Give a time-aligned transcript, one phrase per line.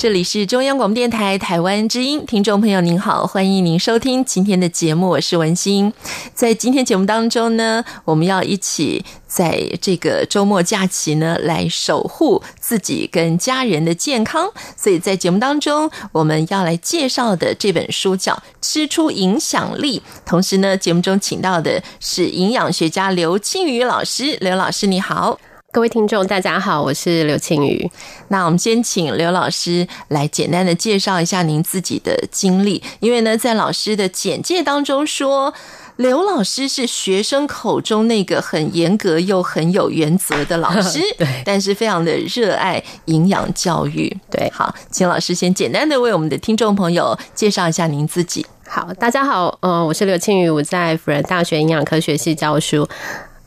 [0.00, 5.92] 这里是中央广播电台台湾之音，听众朋友您好，欢迎您收听今天的节目，我是文心。
[6.32, 14.50] 在今天节目当中呢，我们要一起在这个周末假期呢，来守护自己跟家人的健康。
[14.74, 25.38] 所以在节目当中，我们要来介绍的这本书叫《吃出影响力》，同时呢，节目中请到的是营养学家刘庆宇老师，刘老师你好。
[25.72, 27.88] 各位听众，大家好，我是刘庆瑜。
[28.26, 35.54] 那我们先请刘老师来简单的介绍一下您自己的经历，因为呢，在老师的简介当中说，
[35.94, 44.50] 刘老师是学生口中那个很严格又很有原则的老师， 对，但是非常的热爱营养教育，对。
[44.50, 48.44] 好，请老师先简单的为我们的听众朋友介绍一下您自己。
[48.66, 52.88] 好，大家好，呃，我是刘庆宇，我在辅仁大学营养科学系教书。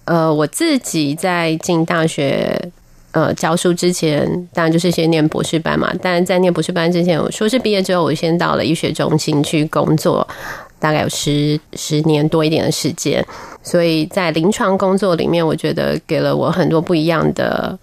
[0.06, 2.60] 呃，我自己在进大学
[3.12, 5.94] 呃教书之前，当然就是先念博士班嘛。
[6.02, 10.28] 但在念博士班之前，我硕士毕业之后，我先到了医学中心去工作，
[10.80, 13.26] 大概有十十年多一点的时间。
[13.64, 17.78] 所以在临床工作里面，我觉得给了我很多不一样的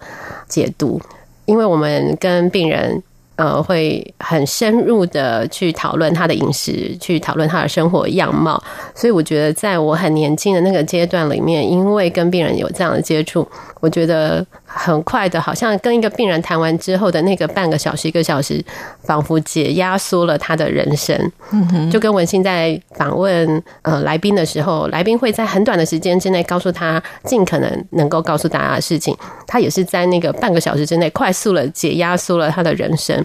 [0.47, 1.01] 解读，
[1.45, 3.01] 因为我们跟病人。
[3.41, 8.61] 呃，会很深入的去讨论他的饮食，去讨论他的生活样貌。
[8.93, 13.47] 所以我觉得，在我很年轻的那个阶段里面，因为跟病人有这样的接触，
[13.79, 18.63] 我觉得很快的，好像跟一个病人谈完之后的那个半个小时、一个小时，
[19.03, 21.15] 仿佛解压缩了他的人生。
[21.51, 29.15] 嗯哼，就跟文心在访问呃来宾的时候，来宾会在很短的时间之内告诉他尽可能能够告诉大家的事情，
[29.45, 33.23] 他也是在那个半个小时之内快速的解压缩了他的人生。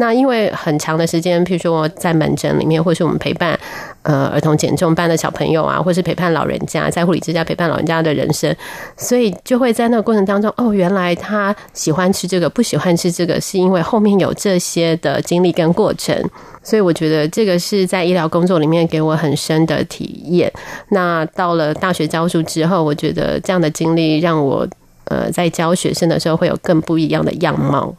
[0.00, 3.58] 那因为很长的时间，譬如说在门诊里面，或是我们陪伴
[4.00, 8.54] 呃儿童减重班的小朋友啊，或是陪伴老人家在护理之家陪伴老人家的人生，
[8.96, 16.16] 所以就会在那个过程当中，哦，原来他喜欢吃这个，不喜欢吃这个，是因为后面有这些的经历跟过程。
[16.62, 20.50] 所以我觉得这个是在医疗工作里面给我很深的体验。
[20.88, 24.66] 那到了大学教书之后，我觉得这样的经历让我
[25.04, 27.94] 呃在教学生的时候会有更不一样的样貌。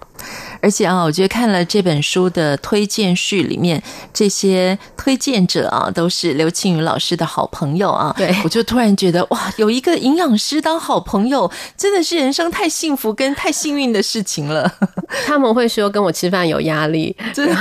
[0.62, 3.82] 而且啊，我觉得看了这本书的推荐序里面，
[4.14, 8.14] 这些推荐者啊，都是刘庆宇老师的好朋友啊。
[8.18, 14.72] 对，我就突然觉得哇，有一个营养师当好朋友，真的是人生太幸福跟太幸运的事情了。
[15.26, 17.56] 他们会说跟我吃饭有压力，真的。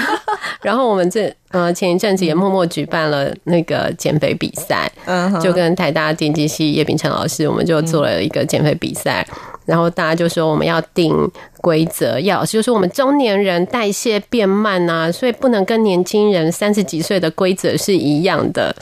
[0.61, 9.27] 然后我们这呃前一阵子也默默举办了那个减肥比赛，嗯，就跟台大电机系叶秉成老师，我们就做了一个减肥比赛。
[9.67, 11.15] 然后大家就说我们要定
[11.61, 18.75] 规则，要就是我们中年人代谢变慢啊，所以不能跟年轻人三十几岁的规则是一样的。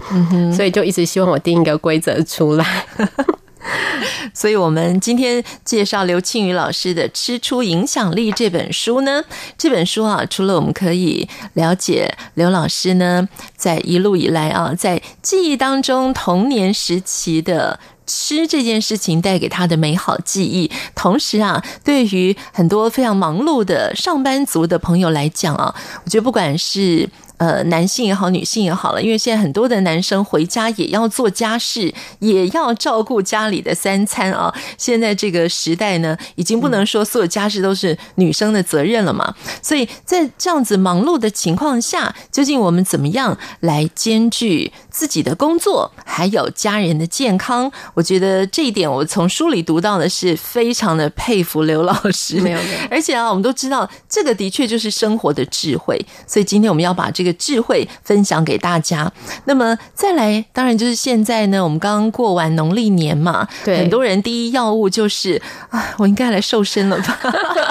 [0.55, 2.87] 所以就一直希望我定一个规则出来。
[4.35, 9.25] 所以我们今天介绍刘庆宇老师的《吃出影响力》这本书呢，
[9.57, 17.81] 这本书啊，除了我们可以了解刘老师呢，在一路以来啊，在记忆当中童年时期的。
[18.11, 27.07] 吃这件事情带给他的美好记忆，同时啊，对于很多非常忙碌的上班族的朋友来讲啊，我觉得不管是。
[27.39, 34.53] 呃，男性也好，女性也好了，因为现在很多的男生回家也要做家事，也要照顾家里的三餐啊。
[34.77, 39.33] 现在这个时代呢，已经不能说所有家事都是女生的责任了嘛。
[39.63, 47.71] 所以在这样子忙碌的情况下，究竟我们怎么样来兼具自己的工作，还有家人的健康？
[47.95, 52.41] 我觉得这一点，我从书里读到的是非常的佩服刘老师。
[52.41, 52.79] 没有，没有。
[52.91, 56.05] 而且啊，我们都知道，这个的确就是生活的智慧。
[56.27, 57.28] 所以今天我们要把这个。
[57.35, 59.11] 智慧分享给大家。
[59.45, 65.41] 那么再来，当然就是现在呢，我们刚刚过完农历年嘛，对，很多人第一要务就是
[65.71, 67.19] 啊，我应该来瘦身了吧？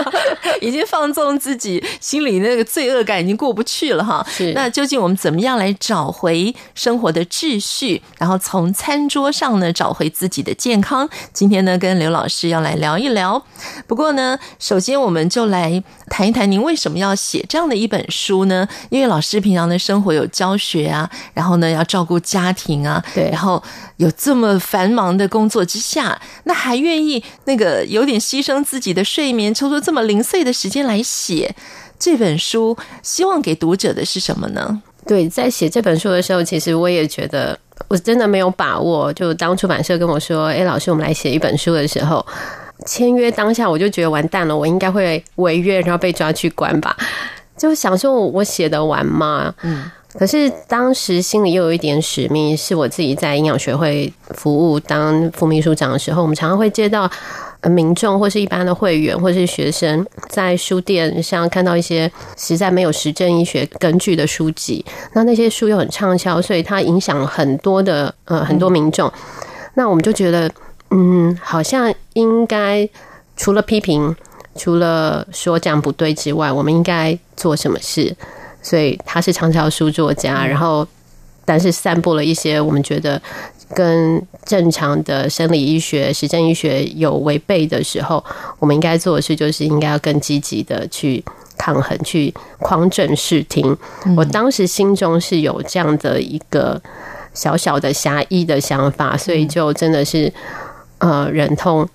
[0.61, 4.25] 已经放纵自己，心里那个罪恶感已经过不去了哈。
[4.29, 11.07] 是，那究竟我们怎么样来找回生活的秩序，然后从餐桌上呢找回自己的健康？
[11.31, 13.41] 今天呢，跟刘老师要来聊一聊。
[13.85, 18.67] 不过呢，首先我们就来谈一谈您为什么要写这样的一本书呢？
[18.89, 19.37] 因为老师。
[19.47, 23.63] 平常的生活有教学啊，然后呢要照顾家庭啊，对，然后
[23.95, 31.55] 有这么繁忙的工作之下，那还愿意那个有点牺牲自己的睡眠，抽出这么零碎的时间来写
[31.97, 34.81] 这本书，希望给读者的是什么呢？
[35.07, 37.57] 对，在写这本书的时候，其实我也觉得
[37.87, 39.13] 我真的没有把握。
[39.13, 42.25] 就当出版社跟我说：“哎，老师，我们来写一本书的时候。”
[42.85, 46.95] 签约当下，我就觉得完蛋了，我应该会违约，然后被抓去关吧。
[47.57, 49.53] 就想说，我写得完吗？
[49.63, 49.89] 嗯。
[50.17, 57.09] 可是当时心里又有一点使命，是我自己在营养学会服务当副秘书长的时候，我们常常会接到
[57.63, 64.83] 民众或是一般的会员或是学生在书店上看到一些实在没有实证医学根据的书籍，
[65.13, 69.11] 那那些书又很畅销，所以它影响很多的呃很多民众。
[69.75, 70.49] 那我们就觉得。
[70.89, 72.87] 嗯，好像应该
[73.35, 74.15] 除了批评，
[74.57, 78.15] 除了说这样不对之外，我们应该做什么事？
[78.61, 80.85] 所以他是畅销书作家，然后
[81.45, 83.21] 但是散布了一些我们觉得
[83.73, 88.21] 跟正常的生理医学、实证医学有违背的时候，
[88.59, 91.23] 我们应该做的事就是应该要更积极的去
[91.57, 93.77] 抗衡，去匡正视听。
[94.17, 96.81] 我当时心中是有这样的一个
[97.33, 100.33] 小小的狭义的想法，所以就真的是。
[100.99, 101.87] 呃，忍痛，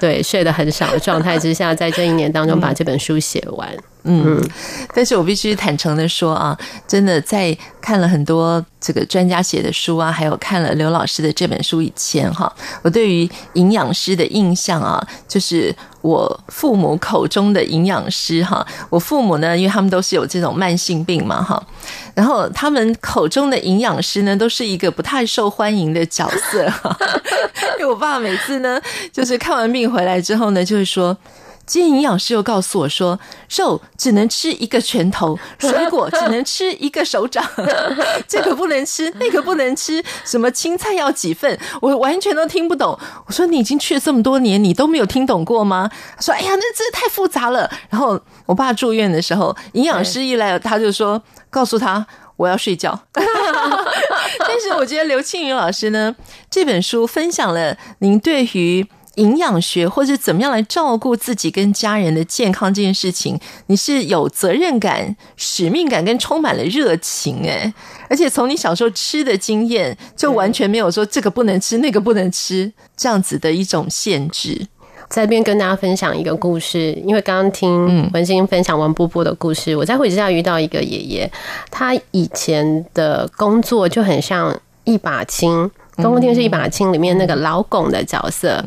[0.00, 3.68] 对，睡得很少的状态之下，在这一年当中把这本书写完。
[3.99, 3.99] 嗯，
[4.94, 12.52] 但是我必须坦诚的说啊，真的在看了很多这个专家写的书啊，还有看了刘老师的这本书以前哈，
[12.82, 18.66] 我对于营养师的印象啊，就是我父母口中的营养师哈。
[18.88, 21.62] 我父母呢，因为他们都是有这种慢性病嘛哈，
[22.14, 26.96] 然后他们口中的营养师呢，都是一个不太受欢迎的角色哈。
[27.78, 28.80] 因为我爸每次呢，
[29.12, 31.16] 就是看完病回来之后呢，就会说。
[31.70, 33.16] 今天营养师又告诉我说，
[33.48, 37.48] 肉只能吃一个拳头， 水果只能吃一个手掌，
[38.26, 42.98] 这个不能吃，那个不能吃，什么青菜要几份，我完全都听不懂。
[43.24, 45.88] 我说你已经去了这么多年，你都没有听懂过吗？
[46.16, 47.70] 他说：哎呀，那这太复杂了。
[47.88, 52.98] 然后我爸住院的时候，营养师一来，他就说告诉他我要睡觉。
[53.14, 56.16] 但是我觉得刘庆云老师呢，
[56.50, 58.84] 这本书分享了您对于。
[59.20, 67.72] 营养学或者怎么样来照顾自己跟家人的健康这件事情，你是有责任感、使命感跟充满了热情诶，
[68.08, 74.66] 而且从你小时候吃的经验，就完全没有说这个不能吃、那个不能吃这样子的一种限制。
[75.10, 81.30] 在这边跟大家分享一个故事，因为刚刚听文心分享王波波的故事，我在护理之家遇到一个爷爷，
[81.70, 85.70] 他以前的工作就很像一把青。
[86.02, 88.62] 公共电视一把青里面那个老龚的角色，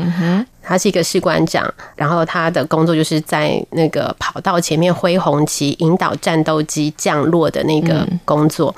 [0.61, 8.73] 他是一个士官长，然后他的工作就是在那个跑道前面挥红旗，引导战斗机降落的那个工作，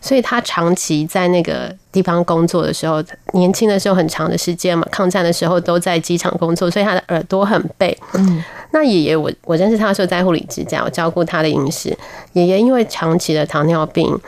[0.00, 3.00] 所以他长期在那个地方工作的时候，
[3.34, 7.96] 年轻的时候很长的时间嘛，抗战的时候都在机场工作，所以他的耳朵很背。
[8.14, 11.96] 嗯，那爷爷我我认识他的时候在护理之家，我照顾他的饮食。
[12.32, 14.18] 爷爷因为长期的糖尿病，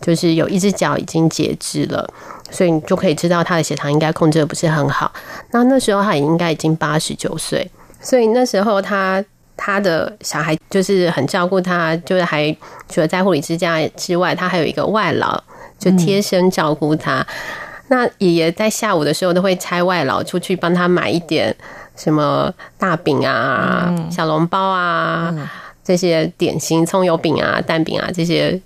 [0.00, 2.08] 就是有一只脚已经截肢了。
[2.50, 5.12] 所以你就可以知道他的血糖应该控制的不是很好。
[5.52, 7.70] 那那时候他也应该已经八十九岁，
[8.00, 9.24] 所以那时候他
[9.56, 12.50] 他的小孩就是很照顾他，就是还
[12.88, 15.42] 除了在护理之家之外，他还有一个外劳，
[15.78, 17.20] 就贴身照顾他。
[17.20, 17.26] 嗯、
[17.88, 21.54] 那爷爷在下午的时候都会差外劳出去帮他买一点
[21.94, 25.46] 什么大饼啊、嗯、小笼包啊、嗯、
[25.84, 28.58] 这些点心、葱油饼啊、蛋饼啊这些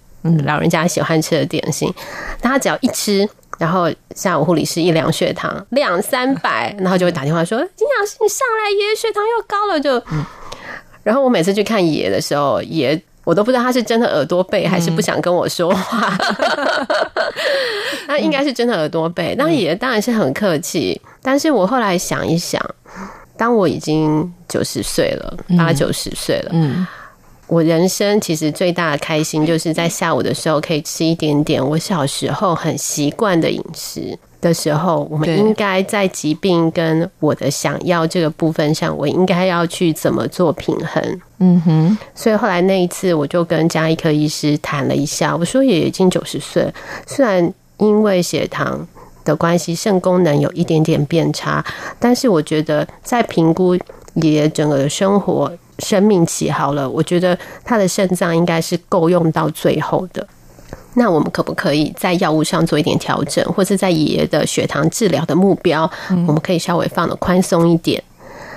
[0.44, 1.92] 老人家喜欢吃的点心。
[2.42, 3.28] 那他只要一吃。
[3.56, 10.02] 然后下午护理师一量血糖两三百，然后就会打电话说：“金老师，你上来，爷爷血糖又高了。”就，
[11.04, 16.18] 然后我每次去看爷爷的时候，爷我都不知道他是真的耳朵背还是不想跟我说话。
[18.08, 19.36] 那应该是真的耳朵背。
[19.38, 22.60] 那爷爷当然是很客气，但是我后来想一想，
[23.36, 26.84] 当我已经九十岁了，八九十岁了，嗯。
[27.46, 41.20] 我人生其实最大的开心，就是在下午的时候可以吃一点点我小时候很习惯的饮食的时候，我们应该在疾病跟我的想要这个部分上，我应该要去怎么做平衡？
[41.38, 41.98] 嗯哼。
[42.14, 46.72] 所以后来那一次，我就跟家医科医师谈了一下，我说爷爷已经九十岁，
[47.06, 48.86] 虽然因为血糖
[49.22, 51.64] 的关系，肾功能有一点点变差，
[51.98, 53.74] 但是我觉得在评估
[54.14, 55.52] 爷爷整个的生活。
[55.78, 60.26] 生命期好了，我觉得他的肾脏应该是够用到最后的。
[60.94, 68.02] 那我们可不可以在药物上做一点调整，或是在爷爷的血糖治疗的目标，我们可以稍微放的宽松一点？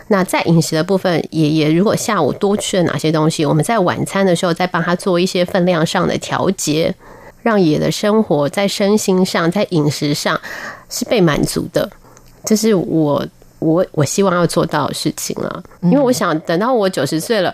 [0.09, 6.93] 那在饮食的部分，爷爷如果下午多吃了哪些东西，我们在晚餐的时候再帮他做一些分量上的调节，
[7.41, 10.39] 让爷爷的生活在身心上、在饮食上
[10.89, 11.89] 是被满足的。
[12.45, 13.25] 这是我
[13.59, 17.53] 我我希望要做到的事情了，因为我想等到我九十岁了，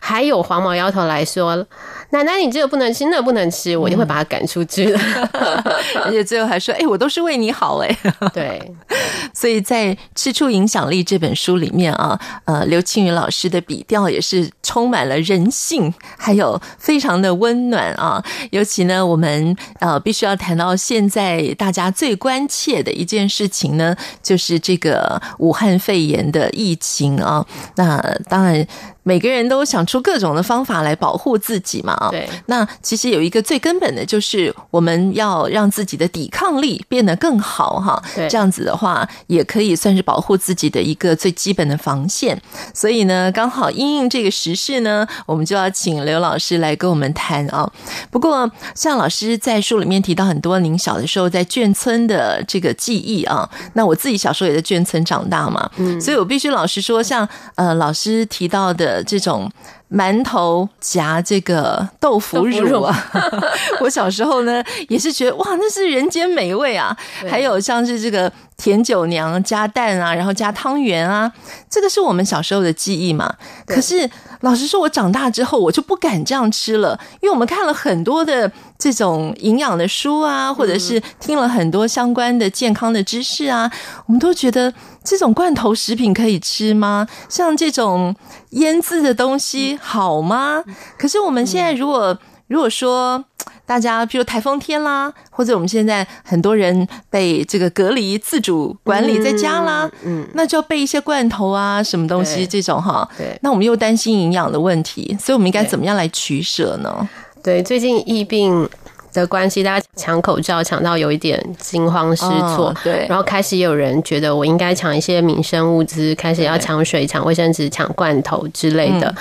[0.00, 1.66] 还有黄毛丫头来说。
[2.12, 5.00] 奶奶，你这个不能吃，那个不能吃，我一定会把他赶出去的。
[6.04, 7.98] 而且最后还说：“哎、欸，我都是为你好。”哎，
[8.34, 8.70] 对。
[9.32, 18.22] 所以在《吃出影响力》这本书里面啊，呃，刘庆云老师的笔调也是充满了人性，还有非常的温暖啊。
[18.50, 27.46] 尤其呢，我们呃必须要谈到现在大家最关切的一件事情呢，就是这个武汉肺炎的疫情啊。
[27.76, 28.66] 那当然。
[29.04, 32.28] 每个人都想出各种的方法来保护自己嘛啊，对。
[32.46, 38.00] 那其实有一个最根本的，就是我们要让自己的抵抗力变得更好哈。
[38.14, 38.28] 对。
[38.28, 42.40] 这样子的话，也可以算是保护自己的一个最基本的防线。
[42.72, 47.68] 所以呢，刚好因应这个时事呢，我们就要请刘老师来跟我们谈啊。
[48.12, 58.91] 不过，像老师在书里面提到很多您小的时候在眷村的这个记忆啊，那我自己小时候也在眷村长大嘛，嗯，所以我必须老实说，像呃老师提到的。
[59.04, 59.48] 这种
[59.90, 63.10] 馒头夹这个豆腐乳啊，
[63.80, 66.96] 我小时候呢也是觉得哇，那是人间美味啊！
[67.30, 71.30] 还有像是这个甜酒娘加蛋啊，然后加汤圆啊，
[71.70, 73.32] 这个是我们小时候的记忆嘛。
[73.66, 74.08] 可是
[74.40, 78.50] 老实说，我长大之后我就不敢这样吃了，因为我们看了很多的
[78.82, 83.70] 这种营养的书啊，或者是听了很多相关的健康的知识啊，
[84.06, 84.74] 我们都觉得。
[85.04, 87.08] 这种罐头食品可以吃吗？
[87.28, 88.14] 像这种
[88.50, 90.62] 腌制的东西好吗？
[90.96, 93.24] 可是我们现在如果如果说
[93.66, 107.08] 大家，比如台风天啦，或者我们现在很多人被这个隔离自主管理在家啦，嗯，那就要备一些罐头啊，什么东西这种哈，对，那我们又担心营养的问题，所以我们应该怎么样来取舍呢？
[107.42, 108.68] 对，最近疫病。
[109.14, 119.08] 的关系，大家抢口罩抢到有一点惊慌失措，哦，对，然后开始有人觉得我应该抢一些民生物资，开始要抢水、抢卫生纸、抢罐头之类的。
[119.08, 119.16] 嗯，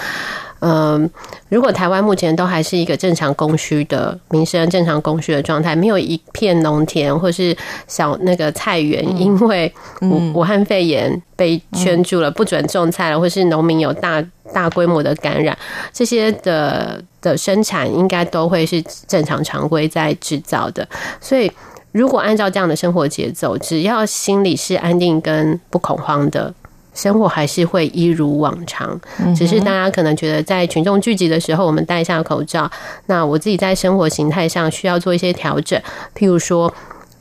[1.49, 7.55] 如果台湾目前都还是一个正常供需的民生、正常供需的状态，没有一片农田或是
[7.87, 15.57] 小那个菜园，因为武武汉肺炎被圈住了，不准种菜了，或是农民有大大规模的感染，
[15.91, 20.87] 这些的的生产应该都会是正常常规在制造的。
[21.19, 21.51] 所以，
[21.91, 26.53] 如果按照这样的生活节奏，只要心里是安定跟不恐慌的。
[26.93, 28.99] 生活还是会一如往常，
[29.35, 32.69] 只是大家可能觉得在群众聚集的时候，我们戴下口罩。
[33.05, 35.79] 那我自己在生活形态上需要做一些调整，
[36.15, 36.73] 譬如说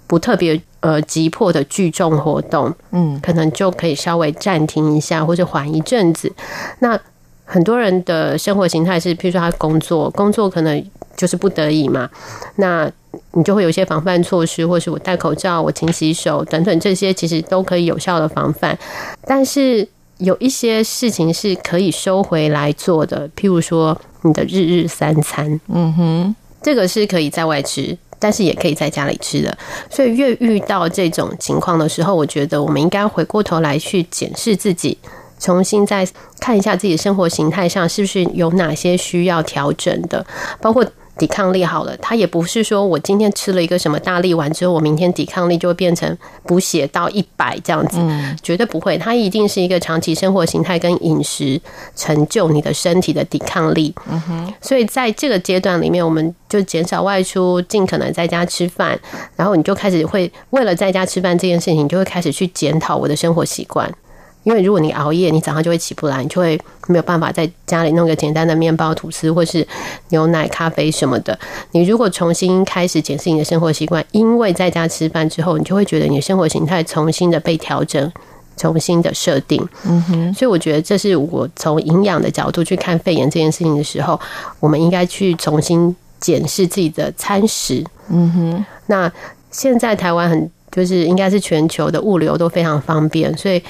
[0.07, 6.33] 不特别呃急迫的聚众活动，嗯，可能就可以稍微暂停一下，或者缓一阵子。
[6.81, 6.99] 那
[7.45, 10.85] 很多人的生活形态是，譬如说他工作，工作可能
[11.17, 12.11] 就是不得已嘛，
[12.57, 12.91] 那。
[13.33, 18.77] 你就会有一些防范措施，或是我戴口罩、我勤洗手等等，这些其实都可以有效的防范。
[19.25, 19.87] 但是
[20.19, 29.57] 有一些事情是可以收回来做的，譬如说你的日日三餐，嗯哼，这个是可以在外吃，但是也可以在家里吃的。
[29.89, 34.99] 所以越遇到这种情况的时候，我觉得我们应该回过头来去检视自己，
[35.39, 36.05] 重新再
[36.41, 40.27] 看一下自己的生活形态上是不是有哪些需要调整的，
[40.61, 40.85] 包括。
[41.21, 48.97] 抵抗力好了，它也不是说我今天吃了一个什么大力丸之后，我明天抵抗力就会变成补血到一百这样子，嗯，绝对不会。
[48.97, 51.61] 它一定是一个长期生活形态跟饮食
[51.95, 53.95] 成就你的身体的抵抗力。
[54.11, 58.99] 嗯哼，所以在这个阶段里面，我们就减少外出，尽可能在家吃饭，
[59.37, 63.93] 然后你就开始会为了在家吃饭这件事情，你就会开始去检讨我的生活习惯。
[64.43, 69.67] 因为如果你熬夜，你早上就会起不来，你就会没有办法在家里弄个简单的面包、吐司或是
[70.09, 71.39] 牛奶、咖啡什么的。
[71.73, 78.11] 你如果重新开始检视你的生活习惯，因为在家吃饭之后，你就会觉得你的生活形态重新的被调整、
[78.57, 79.63] 重新的设定。
[79.85, 84.19] 嗯哼，所以我觉得这是我从营养的角度去看肺炎这件事情的时候，
[84.59, 87.85] 我们应该去重新检视自己的餐食。
[88.09, 89.13] 嗯哼，那
[89.51, 93.63] 现在台湾很就是应该是全球的物流都非常方便，所以。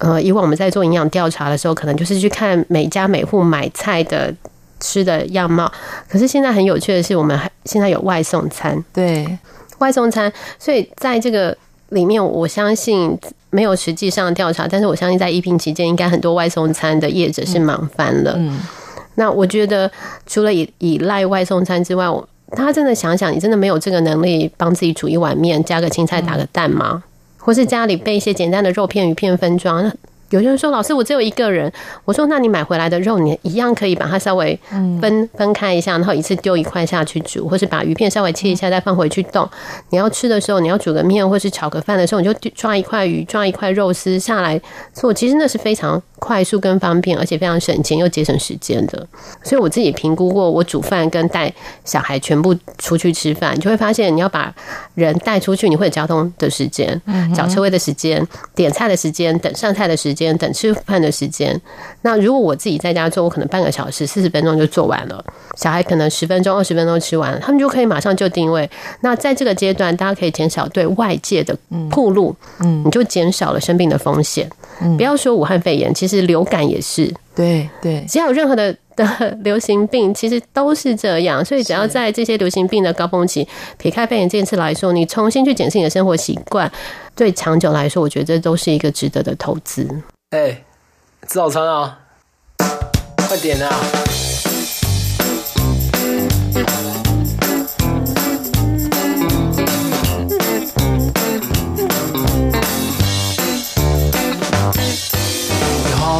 [0.00, 4.34] 呃，以往我们在做营养调查的时候，可能就是去看每家每户买菜的
[4.80, 5.70] 吃的样貌。
[6.08, 9.38] 可是现在很有趣的是，我们还现在有外送餐，对，
[9.76, 10.32] 外送餐。
[10.58, 11.54] 所以在这个
[11.90, 13.14] 里面，我相信
[13.50, 18.32] 没有实际上调查，但是我相信在疫情期间，应该很多外送餐的业者是忙翻了。
[18.38, 18.58] 嗯，
[19.16, 19.90] 那我觉得
[20.26, 22.26] 除了以依赖外送餐之外，我
[22.56, 27.02] 大家真的想想，你真的没有这个能力帮自己煮一碗面，加个青菜，打个蛋吗？
[27.40, 29.90] 或是家里备一些简单的肉片、鱼片分装，
[30.30, 31.72] 有些人说：“老师，我只有一个人。”
[32.04, 34.56] 我说：“那你买回来的肉，你一样可以把它稍微
[35.00, 39.48] 分分开一下，然后一次丢一块下去煮，或是把鱼片稍微切一下再放回去冻。
[39.88, 44.60] 你要吃的时候，你要煮个面或是炒个饭的时候，你就抓一块鱼，抓一块肉丝下来
[44.92, 45.12] 做。
[45.12, 49.04] 其实那是非常快速跟方便，而且非常省钱又节省时间的。
[49.42, 51.52] 所以我自己评估过，我煮饭跟带
[51.84, 54.54] 小孩全部出去吃饭，你就会发现你要把
[54.94, 57.02] 人带出去，你会有交通的时间、
[57.34, 58.24] 找车位的时间、
[58.54, 60.20] 点菜的时间、等上菜的时间。
[60.20, 61.58] 等吃饭的时间，
[62.02, 65.24] 那如果我自己在家做，我可能半个小时、四十分钟就做完了。
[65.56, 68.68] 小孩可能十分钟、二十分钟吃完，他们就可以马上就定位。
[69.00, 71.56] 那在这个阶段，大家可以减少对外界的
[71.90, 74.46] 铺路，嗯，你就减少了生病的风险。
[74.82, 77.12] 嗯，不要说武汉肺炎，其实流感也是。
[77.34, 81.44] 对对，只要有任何的的流行病，其实都是这样。
[81.44, 83.46] 所以只要在这些流行病的高峰期，
[83.78, 86.70] 撇开肺炎这次来说，你重新去检视你的生活习惯，
[87.14, 89.88] 对长久来说，我觉得这都是一个值得的投资。
[90.30, 90.64] 哎、欸，
[91.26, 91.98] 吃早餐啊！
[93.28, 93.70] 快点啊！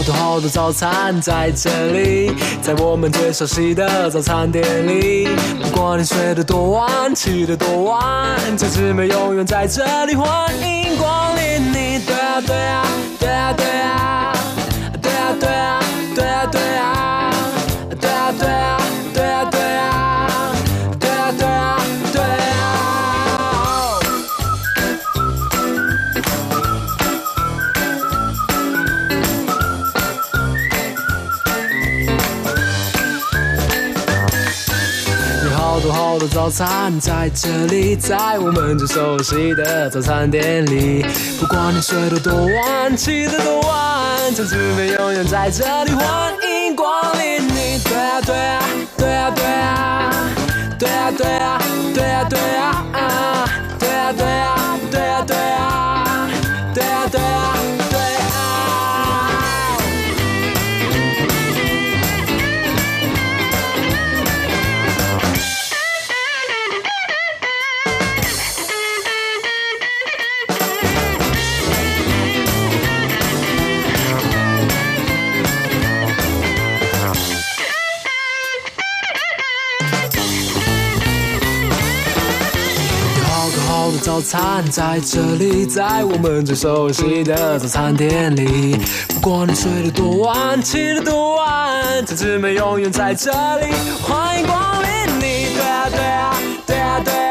[0.00, 5.28] 好多好多早餐在这里，在我们最熟悉的早餐店里。
[5.62, 8.00] 不管你睡得多晚，起得多晚，
[8.56, 10.26] 这次没永远在这里，欢
[10.58, 11.98] 迎光临你。
[12.06, 12.40] 对啊。
[12.40, 12.86] 对啊，
[13.20, 14.32] 对啊，对啊，
[15.02, 15.79] 对啊，对啊，
[36.28, 41.04] 早餐在这里，在我们最熟悉的早餐店里。
[41.38, 47.46] 不管你睡得多晚，起得多晚，早志飞永远在这里，欢迎光临。
[47.48, 48.62] 你对啊对啊
[48.96, 50.14] 对啊对啊，
[50.78, 51.62] 对啊对啊
[51.94, 52.79] 对啊对啊。
[84.70, 88.78] 在这里，在我们最熟悉的早餐店里。
[89.08, 93.72] 不管你睡得多晚，起得多晚，这姊妹永远在这里。
[94.00, 97.29] 欢迎光临你，对啊对啊对啊对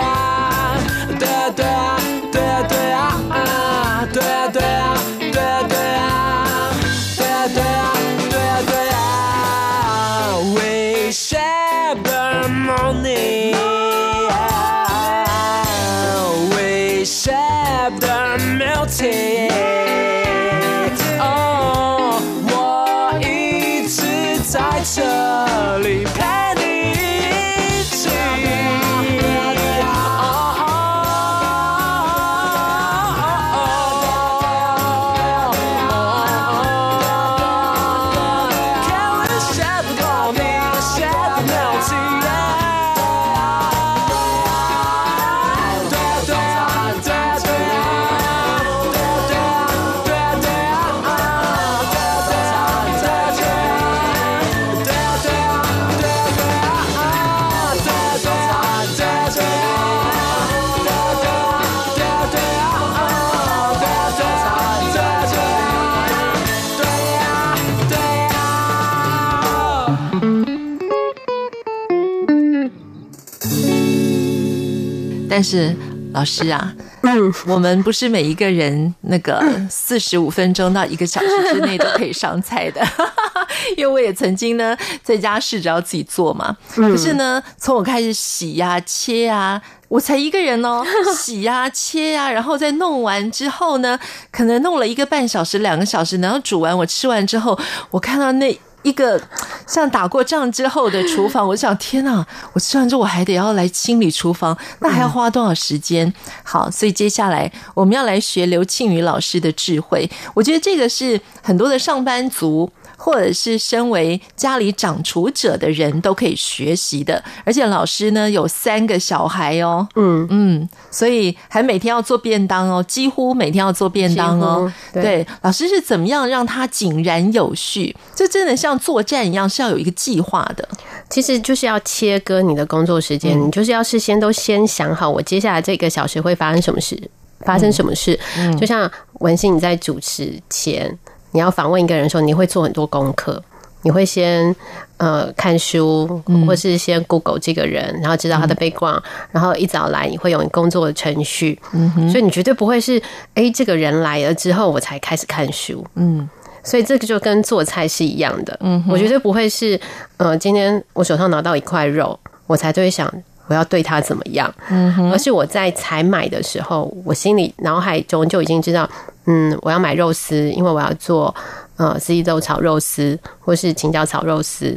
[75.39, 75.73] 但是
[76.11, 76.73] 老师啊，
[77.03, 82.85] 嗯，我们不是每一个人那个四十五分钟到一个小时之内都可以上菜的，
[83.77, 86.57] 因为我也曾经呢在家试着要自己做嘛。
[86.75, 90.83] 可是呢，从我开始洗呀、啊、切呀、啊，我才一个人哦，
[91.17, 93.97] 洗呀、啊、切呀、啊，然后再弄完之后呢，
[94.29, 97.57] 可能弄了一个半小时、两个小时，然后煮完我吃完之后，
[97.91, 98.59] 我看到那。
[98.83, 99.21] 一个
[99.67, 102.25] 像打过仗之后的厨房， 我想天哪！
[102.53, 106.11] 我吃完之后我还得要来清理厨房，那还要花多少时间？
[106.43, 110.09] 好，所以接下来我们要来学刘庆宇老师的智慧。
[110.33, 117.23] 我觉得这个是很多的上班族或者是身为家里掌厨者的人都可以学习的。
[117.45, 124.71] 而且老师呢有三个小孩哦，嗯嗯，所以还每天要做便当哦，几乎每天要做便当哦。
[124.93, 127.95] 对，对，老师是怎么样让他井然有序？
[128.13, 130.67] 这真的像作战一样，是要有一个计划的。
[131.09, 137.01] 其实就是要切割你的工作时间，嗯、你就是要事先都先想好，我接下来这个小时会发生什么事，
[137.39, 138.19] 发生什么事。
[138.37, 140.95] 嗯，就像文心你在主持前，
[141.31, 143.41] 你要访问一个人的时候，你会做很多功课，
[143.81, 144.55] 你会先
[144.97, 153.01] 呃看书，或是先 Google 这个人，然后知道他的 background，然后一早来你会有你工作的程序，嗯，所以你绝对不会是
[153.35, 156.29] 哎这个人来了之后我才开始看书，嗯。
[156.61, 159.79] 所以这个就跟做菜是一样的，嗯，我绝对不会是，
[160.17, 163.11] 呃，今天我手上拿到一块肉，我才就会想
[163.47, 168.87] 我要对他怎么样，嗯，而是我在采买的时候，我心里脑海中就已经知道，
[169.29, 171.33] 嗯，我要买肉丝，因为我要做
[171.77, 174.75] 呃四季豆炒肉丝，或是青椒炒肉丝。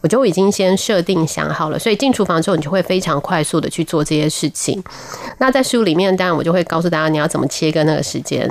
[0.00, 4.80] 我就已经先设定想好了，所以进厨房之后，你就会非常快速的去做这些事情。
[5.38, 8.48] 那在书里面，当然我就会告诉大家你要怎么切割那个时间。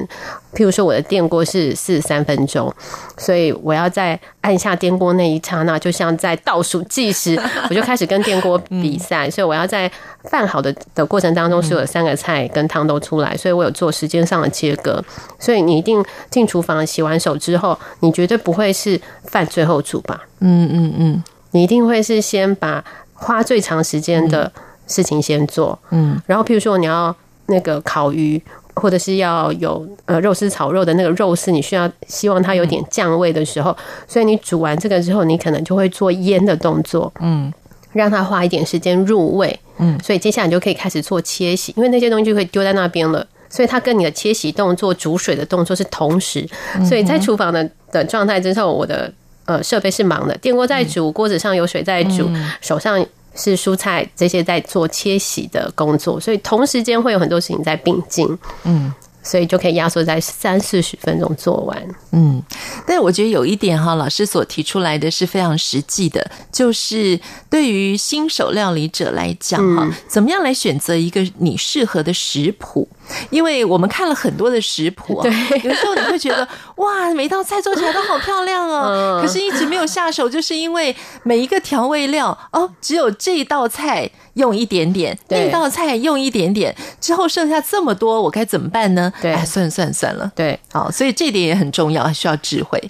[0.57, 2.73] 譬如说，我的电锅是四十三分钟，
[3.15, 7.39] 所以我要在按下电锅那一刹那，就像在倒数计时，
[7.69, 9.29] 我就开始跟电锅比赛。
[9.29, 9.89] 所以我要在
[10.23, 15.03] 饭好的的过程当中，是有三个菜跟汤都出来，所以我有做时间上的切割。
[15.37, 20.23] 所以你一定进厨房洗完手之后，你绝对不会是饭最后煮吧？
[20.39, 21.23] 嗯嗯嗯。
[21.51, 24.51] 你一定会是先把花最长时间的
[24.87, 27.15] 事情先做，嗯，然后譬如说你要
[27.45, 28.41] 那个烤鱼，
[28.81, 33.75] 或者是要有呃肉丝炒肉的那个肉丝，你需要希望它有点酱味的时候，
[34.07, 37.51] 所以你煮完这个之后，你可能就会做腌的动作，嗯，
[37.93, 46.47] 让它花一点时间入味，嗯，所以接下来你就可以开始做切洗，因为那些东西就会丢在那边了，所以它跟你的切洗动作、煮水的动作是同时，
[46.87, 49.11] 所以在厨房的的状态之后，我的。
[49.47, 52.99] 呃，设备是忙的，电锅在煮，锅子上有水在煮，嗯、手上
[53.37, 58.27] 是蔬菜这些在做切洗的工作，所以同时间会有很多事情在并进，
[58.63, 58.91] 嗯，
[59.23, 62.43] 所以就可以压缩在三四十分钟做完，嗯。
[62.85, 72.87] 但是我觉得有一点哈，老师所提出来的是非常实际的，就是对于新手料理者来讲哈，怎么样来选择一个你适合的食谱？
[73.29, 75.31] 因为我们看了很多的食谱，对，
[75.63, 89.11] 有时候你会觉得哇，每一道菜做起来都好漂亮哦， 可是一直没有下手，就是因为每一个调味料哦，只有这一道菜用一点点，那道菜用一点点，之后剩下这么多，我该怎么办呢？
[89.21, 92.81] 对，哎，算了算了算了，对，好，所以这点也很重要，需要智慧。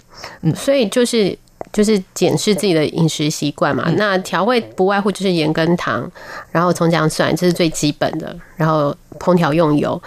[0.41, 1.38] 嗯，所以就是。
[1.73, 6.10] 就是检视自己的饮食习惯嘛，那调味不外乎就是盐跟糖，
[6.49, 8.34] 然后葱姜蒜，这是最基本的。
[8.56, 10.01] 然后烹调用油，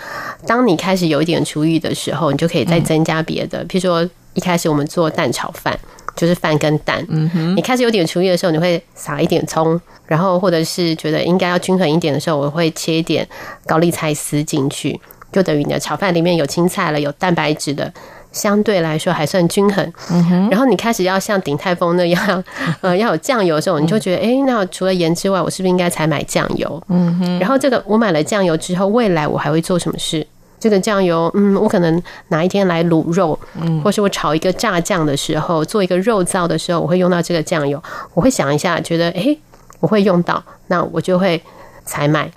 [0.46, 3.62] 当你开始有一点厨艺的时候，你就可以再增加别的。
[3.66, 5.78] 譬如说，一开始我们做蛋炒饭，
[6.16, 7.04] 就是饭跟蛋。
[7.10, 13.28] 嗯哼，你开始有点厨艺的时候，你会撒一点葱，然后或者是觉得应该要均衡一点的时候，我会切一点
[13.66, 14.98] 高丽菜丝进去，
[15.30, 17.92] 就等于你的炒饭里面有青菜了，有蛋白质的。
[18.32, 20.48] 相对来说还算均衡，嗯。
[20.50, 22.44] 然后你开始要像鼎泰丰那样，
[22.80, 26.82] 呃，要有酱油的时候，你就觉得，哎，那除了盐之外，我是不是应该才买酱油？
[26.88, 27.38] 嗯哼。
[27.38, 30.26] 然后这个我买了酱油之后，未来我还会做什么事？
[30.60, 37.82] 这个酱油，嗯，我可能哪一天来卤肉，嗯，或是我炒一个炸酱的时候，做一个肉燥的时候，我会用到这个酱油。
[38.14, 39.36] 我会想一下，觉得，哎，
[39.80, 41.42] 我会用到，那我就会
[41.84, 42.30] 才买。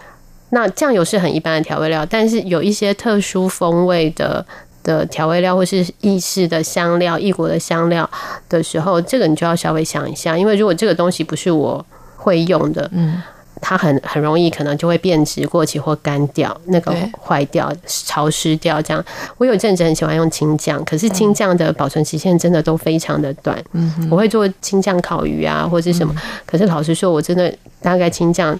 [0.49, 4.43] 那酱油是很一般的调味料，但是有一些特殊风味的。
[4.83, 8.09] 的调味料或是意式的香料、异国的香料
[8.49, 11.83] 的时候，这个你就要稍微想一下，因为如果这个东西不是我
[12.17, 13.21] 会用的，嗯，
[13.61, 19.03] 它很很容易可能就会变质、过期或干掉，那个坏掉、潮湿掉这样。
[19.37, 23.57] 我有阵子很喜欢用青酱，可是青酱的保存期限真的都非常的短。
[23.71, 26.13] 嗯，我会做青酱烤鱼啊，或者什么，
[26.45, 28.59] 可是老实说，我真的大概青酱，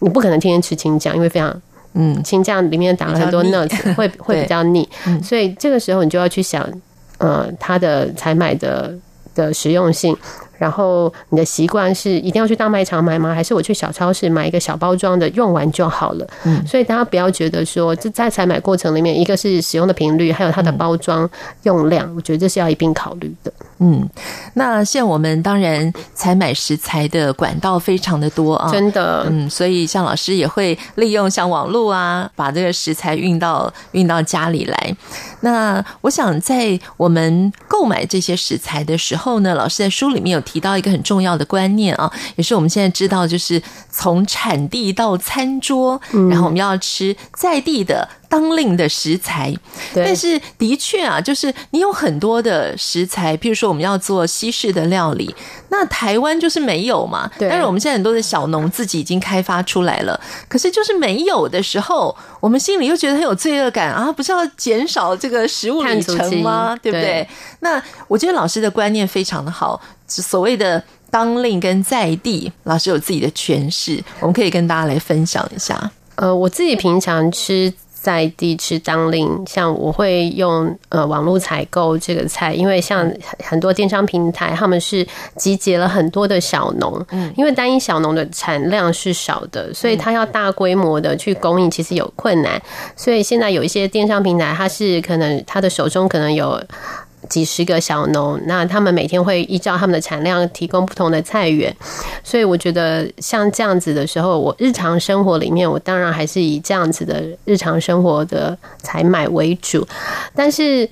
[0.00, 1.62] 你不可能天天吃青酱，因为非常。
[1.94, 4.88] 嗯，青酱里面打了很多 nuts，会会比较腻，
[5.22, 6.66] 所以这个时候你就要去想，
[7.18, 8.94] 呃，它的采买的
[9.34, 10.16] 的实用性。
[10.60, 13.34] 然后你的习惯是一定要去大卖场买吗？
[13.34, 16.26] 还是我去小超市买一个小包装的，用完就好了？
[16.44, 21.26] 嗯，所以大家不要觉得说，这在采买过程里面，一个是使用的频率，还有它的包装
[21.62, 23.50] 用量，我觉得这是要一并考虑的。
[23.80, 24.06] 嗯，
[24.54, 29.26] 那像我们当然采买食材的管道非常的多啊，真的。
[29.30, 34.96] 嗯，所以像老师也会利用像网络啊，把这个食材运到运到家里来。
[35.40, 40.40] 那我想在我们购买这些食材的时候呢，老师在书里面有。
[40.50, 48.08] 提到一个很重要的观念啊，也是我们现在知道，就是从产地到餐桌，然后我们要吃在地的。
[48.30, 49.52] 当令的食材，
[49.92, 55.34] 但是的确啊，就是你有很多的食材，譬如说我们要做西式的料理，
[55.68, 57.28] 那台湾就是没有嘛。
[57.40, 66.78] 但是我们现在很多的小农自己已经开发出来了，可是就是没有的时候，我们心里又觉得很有罪恶感啊，不是要减少这个食物里程吗？
[66.80, 67.02] 对不对？
[67.02, 75.90] 对，那我觉得老师的观念非常的好，所谓的当令跟在地，老师有自己的诠释，我们可以跟大家来分享一下。
[76.14, 77.74] 呃，我自己平常吃。
[78.00, 83.12] 在地吃当令，像我会用呃网络采购这个菜，因为像
[83.44, 92.60] 很多电商平台，他们是集结了很多的小农，嗯，因为单一小农的产量是少的，所以他要大规模的去供应，其实有困难。
[92.96, 96.58] 所以现在有一些电商平台，它是可能他的手中可能有。
[97.28, 101.74] 几十个小农，那他们每天会依照他们的产量提供不同的菜园，
[102.24, 109.86] 所以我觉得像这样子的时候，我日常生活里面，我当然还是以这样子的日常生活的采买为主。
[110.34, 110.88] 但是，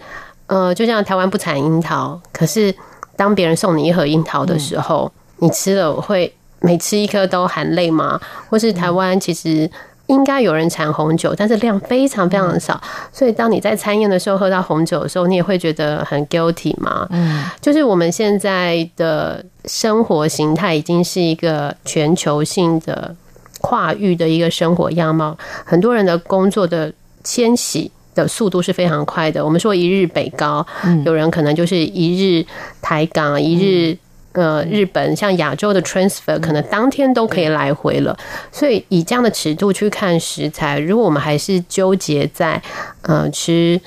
[0.47, 2.75] 呃，就像台湾不产樱桃，可是
[3.17, 8.21] 当别人送你一盒樱桃的时候，你吃了会每吃一颗都含泪吗？
[8.51, 9.69] 或是台湾其实？
[10.09, 12.79] 应该有人产红酒，但是量非常非常的少，
[13.13, 17.07] 所以当你在餐宴的时候喝到红酒的时候，你也会觉得很 guilty 嘛。
[17.11, 23.15] 嗯，就是我们现在的生活形态已经是一个全球性的
[23.61, 26.93] 跨域的一个生活样貌，很多人的工作的
[27.23, 29.45] 迁徙的速度是非常快的。
[29.45, 30.67] 我们说一日北高，
[31.05, 32.47] 有人可能就是一日
[32.81, 33.97] 台港，一日。
[34.39, 38.17] 呃，日本像亚洲的 transfer 可能当天都可以来回了，
[38.53, 42.63] 所以以这样的尺度去看食材，如果我们还是纠结在
[43.03, 43.81] 呃吃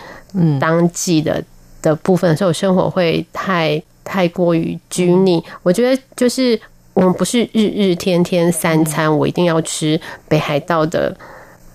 [0.60, 1.42] 当季的
[1.82, 5.42] 的部分的时候，生活会太太过于拘泥。
[5.64, 6.60] 我觉得就是
[6.94, 11.16] 我们不是日日天天三餐，我一定要吃北海道的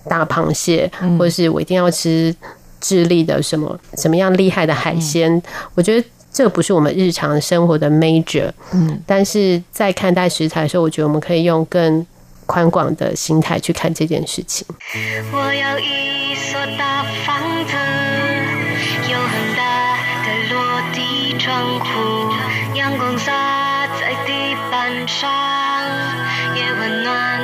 [0.07, 2.35] 大螃蟹，或者是我一定要吃
[2.79, 5.43] 智利的什么什么样厉害的海鲜。
[5.75, 6.07] 我觉得。
[6.37, 12.07] 这个不是我们日常生活的 major，嗯，但是在看待食材的时候，我觉得我们可以用更
[12.45, 14.67] 宽广的心态去看这件事情。
[15.33, 17.73] 我有一所大房子，
[19.11, 19.97] 有很大
[20.27, 22.31] 的落地窗户，
[22.77, 25.33] 阳光洒在地板上，
[26.55, 27.36] 也温暖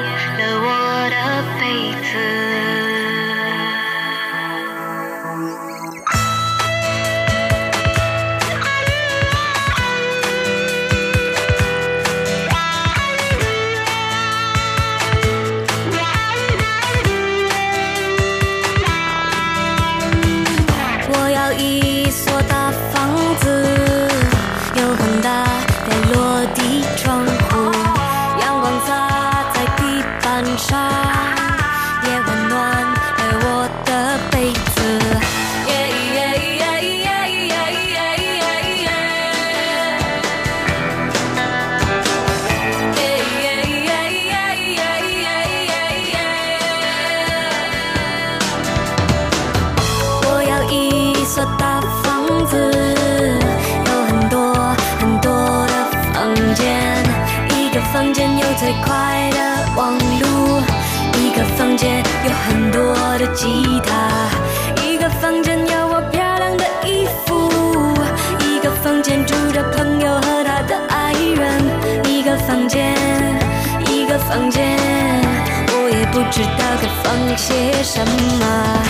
[76.34, 78.82] 不知道该放些什么。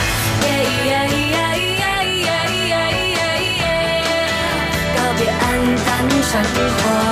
[4.94, 7.11] 告别暗淡生活。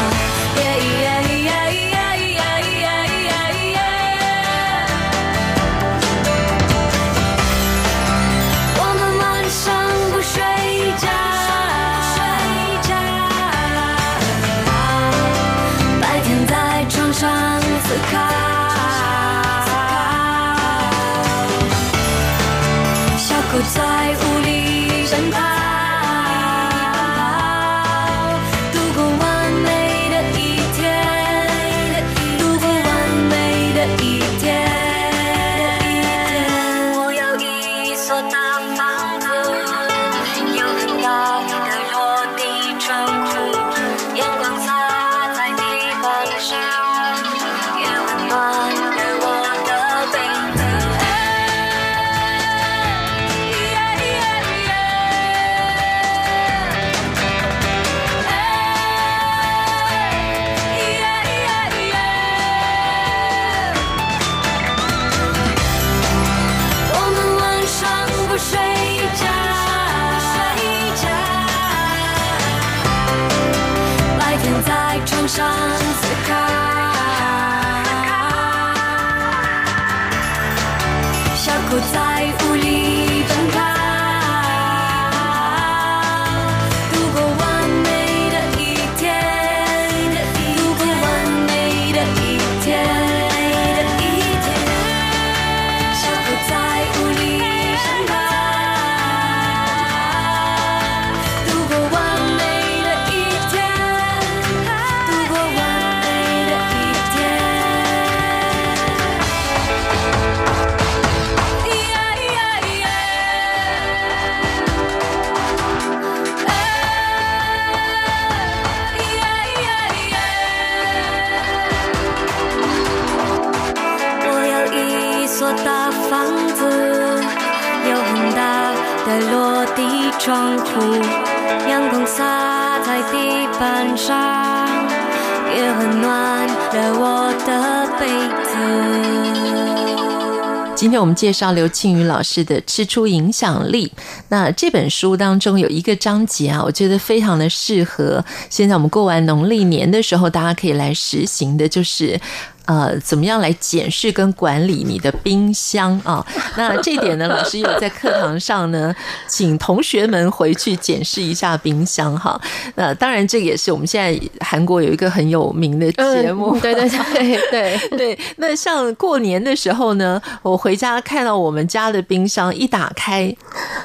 [140.81, 143.87] 今天我们介绍刘庆宇老师的《吃出影响力》。
[144.31, 148.25] 那这本书当中有一个章节啊，我觉得非常的适合。
[148.49, 152.19] 现在我们过完农历年的时候，大家可以来实行的，就是
[152.67, 156.25] 呃，怎么样来检视跟管理你的冰箱啊？
[156.57, 158.95] 那这点呢，老师有在课堂上呢，
[159.27, 162.41] 请同学们回去检视一下冰箱哈。
[162.77, 168.19] 那当然，这个也是我们现在韩国有一个很有名的节目，嗯、对对对 对对。
[168.37, 173.35] 那像过年的时候呢，我回家看到我们家的冰箱一打开，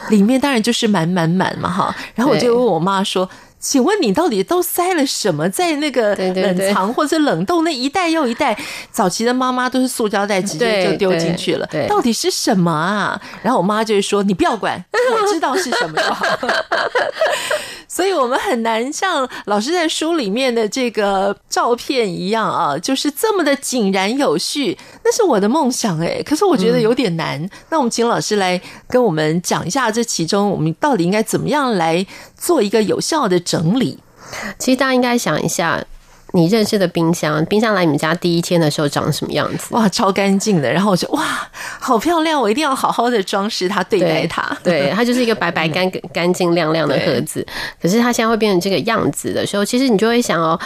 [0.10, 1.96] 里面当然就是满满满嘛哈。
[2.14, 3.28] 然后我就问我妈说。
[3.66, 8.56] 请问你到底都塞了什么在那个冷藏或者冷冻那一袋又一袋？
[8.92, 13.20] 早期的妈妈都是塑胶袋直接就丢进去了，到底是什么啊？
[13.42, 14.80] 然后我妈就会说：“你不要管，
[15.20, 16.26] 我知道是什么就好。”
[17.88, 24.78] 所以我们很难像老师在书里面的这个照片一样啊，就是这么的井然有序。
[25.04, 27.42] 那是我的梦想哎，可是我觉得有点难。
[27.42, 32.06] 嗯、那我们请老师来跟我们讲一下这其中我们到底应该怎么样来
[32.38, 34.00] 做一个有效的整理。
[34.58, 35.84] 其实大家应该想一下，
[36.36, 39.74] 你认识的冰箱，冰箱来你们家第一天的时候长什么样子？
[39.74, 40.70] 哇，超干净的。
[40.70, 41.24] 然后我就哇，
[41.80, 44.46] 好漂亮，我一定要好好的装饰它，对待它。
[44.62, 47.46] 对，它就是一个白白干干净亮亮的盒子。
[47.82, 50.60] 可是它现在会变成这个样子的时候，其实你就会想哦，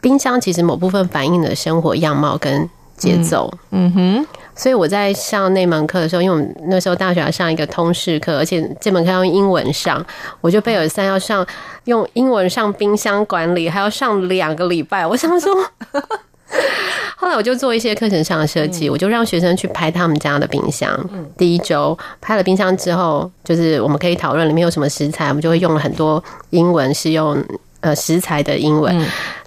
[0.00, 3.52] 冰箱其实某部分反映了生活样貌跟节奏。
[3.70, 4.26] 嗯，嗯哼。
[4.54, 10.04] 所以我在上那门课的时候，因为我们那时候大学要上一个通识课，而且这门课要用英文上，
[10.40, 11.44] 我就贝尔三要上
[11.84, 15.06] 用英文上冰箱管理，还要上两个礼拜。
[15.06, 15.54] 我想说，
[17.16, 21.10] 后来我就做一些课程上的设计，我就让学生去拍他们家的冰箱。
[21.38, 27.42] 第一周拍了冰箱之后，就是我们可以讨论里面有什么食材，我们就会用了很多英文，是用
[27.80, 28.94] 呃食材的英文。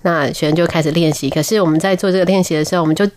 [0.01, 1.29] 那学生就开始练习。
[1.29, 3.07] 可是我们在做这个练习的时候，我们就。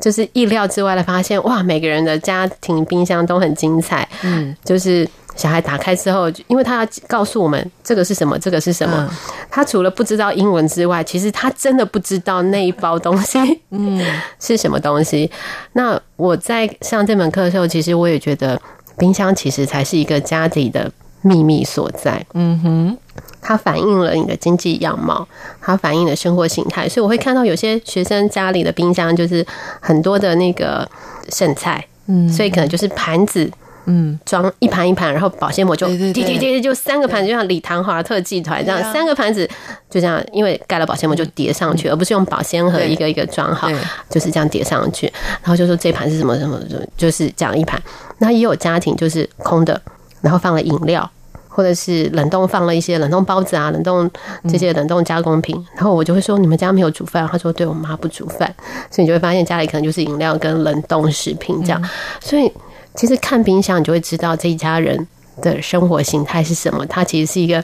[0.00, 1.62] 就是意料之外的发现，哇！
[1.62, 4.06] 每个人的家庭冰箱都很精彩。
[4.22, 9.08] 嗯，就是小孩打开之后，因为他要告诉我们这个是什么，这个是什么。
[9.50, 13.38] 他除了不知道英文之外，其实他真的不知道那一包东西，
[13.70, 14.04] 嗯，
[14.40, 15.30] 是什么东西。
[15.74, 18.60] 那我在上这门课的时候，其实我也觉得，
[18.98, 20.90] 冰箱其实才是一个家里的
[21.22, 22.24] 秘密所在。
[22.34, 22.98] 嗯哼。
[23.46, 25.28] 它反映了你的经济样貌，
[25.60, 29.46] 它反映了生活形态，所以我会看到有些学生家里的冰箱就是
[29.80, 30.88] 很多的那个
[31.28, 33.50] 剩菜，嗯，所以可能就是盘子，
[33.84, 39.46] 嗯，装一盘一盘，然后保鲜膜就滴滴滴，就三个盘子，就像李唐华特技团这样，三个盘子
[39.90, 43.68] 就这样，因为盖了保鲜膜就叠上去，而不是用保鲜盒一个一个装好，
[44.08, 45.06] 就是这样叠上去，
[45.42, 46.58] 然后就说这盘是什么什么，
[46.96, 47.78] 就是这样一盘。
[48.18, 49.78] 那也有家庭就是空的，
[50.22, 51.10] 然后放了饮料。
[51.54, 54.10] 或者是冷冻放了一些冷冻包子啊，冷冻
[54.48, 57.24] 这些冷冻加工品，嗯、然后我就会说，你们家没有煮饭？
[57.30, 58.52] 他说对，我妈不煮饭，
[58.90, 61.80] 所以你就会发现家里可能就是饮料跟冷冻食品这样。
[61.80, 61.88] 嗯、
[62.20, 62.52] 所以
[62.96, 65.06] 其实看冰箱，你就会知道这一家人
[65.40, 66.84] 的生活形态是什么。
[66.86, 67.62] 它其实是一个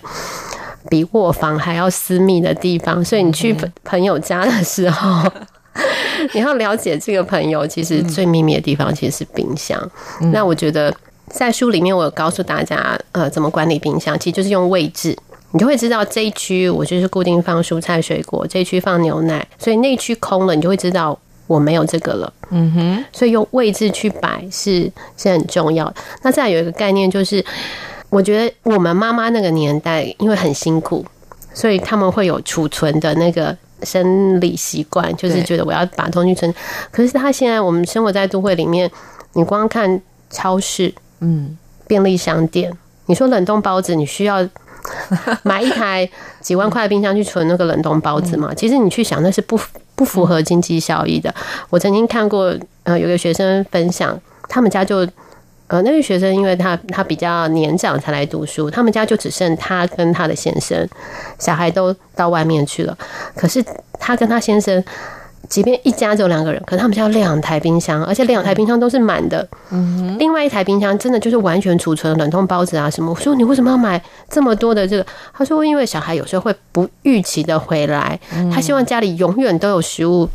[0.88, 3.04] 比卧房还要私密的地方。
[3.04, 5.28] 所以你去朋友家的时候，
[5.72, 9.76] 嗯、 你要了解这个朋友，其实最秘密的地方其实是冰箱。
[10.20, 10.94] 嗯、那我觉得。
[11.30, 15.16] 在书里面，我有告诉大家，呃，怎么管理冰箱，其实就是用位置，
[15.52, 21.16] 你就会知道这一区我就是固定放蔬菜水果，这一区放牛奶，所以那区空了，你就会知道
[21.46, 22.32] 我没有这个了。
[22.50, 25.94] 嗯哼，所以用位置去摆是是很重要的。
[26.22, 27.42] 那再有一个概念就是，
[28.08, 31.06] 我觉得我们妈妈那个年代因为很辛苦，
[31.54, 36.52] 所以他们会有储存的那个生理习惯，就是觉得我要把东西存。
[36.90, 38.90] 可是他现在我们生活在都会里面，
[39.34, 40.92] 你光看超市。
[41.20, 41.56] 嗯，
[41.86, 42.72] 便利商店，
[43.06, 44.46] 你说冷冻包子，你需要
[45.44, 46.08] 买一台
[46.40, 48.52] 几万块的冰箱去存那个冷冻包子嘛？
[48.54, 49.58] 其实你去想，那是不
[49.94, 51.34] 不符合经济效益的。
[51.68, 54.18] 我曾经看过，呃，有个学生分享，
[54.48, 55.06] 他们家就，
[55.66, 60.88] 呃，那位学生因为他他比较年长才来读书，他们家就只剩他跟他的先生，
[61.38, 62.96] 小孩都到外面去了，
[63.36, 63.62] 可是
[63.98, 64.82] 他跟他先生。
[65.50, 69.46] 即便一家只有两个人，可是他们家有两台冰箱，而且两台冰箱都是满的。
[69.70, 73.10] 嗯，另外一台冰箱真的就是完全储存冷冻包子啊什么。
[73.10, 75.04] 我说你为什么要买这么多的这个？
[75.34, 78.18] 他说因为小孩有时候会不预期的回来，
[78.54, 80.28] 他希望家里永远都有食物。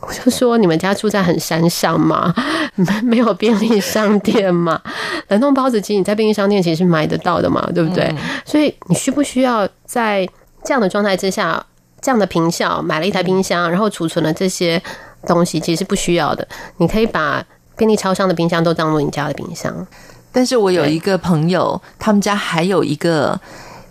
[0.00, 2.34] 我就说你们家住在很山上嘛？
[2.74, 4.80] 没 没有便利商店嘛？
[5.28, 8.12] 冷冻包子其实你在便利商店其实是买得到的嘛，对不对？
[8.44, 10.26] 所以你需不需要在
[10.64, 11.64] 这样的状态之下？
[12.00, 14.82] 这样的坪效，买了一台冰箱，然后储存了这些
[15.26, 16.46] 东西，其实是不需要的。
[16.78, 17.44] 你可以把
[17.76, 19.86] 便利超商的冰箱都当做你家的冰箱。
[20.32, 23.38] 但是我有一个朋友，他们家还有一个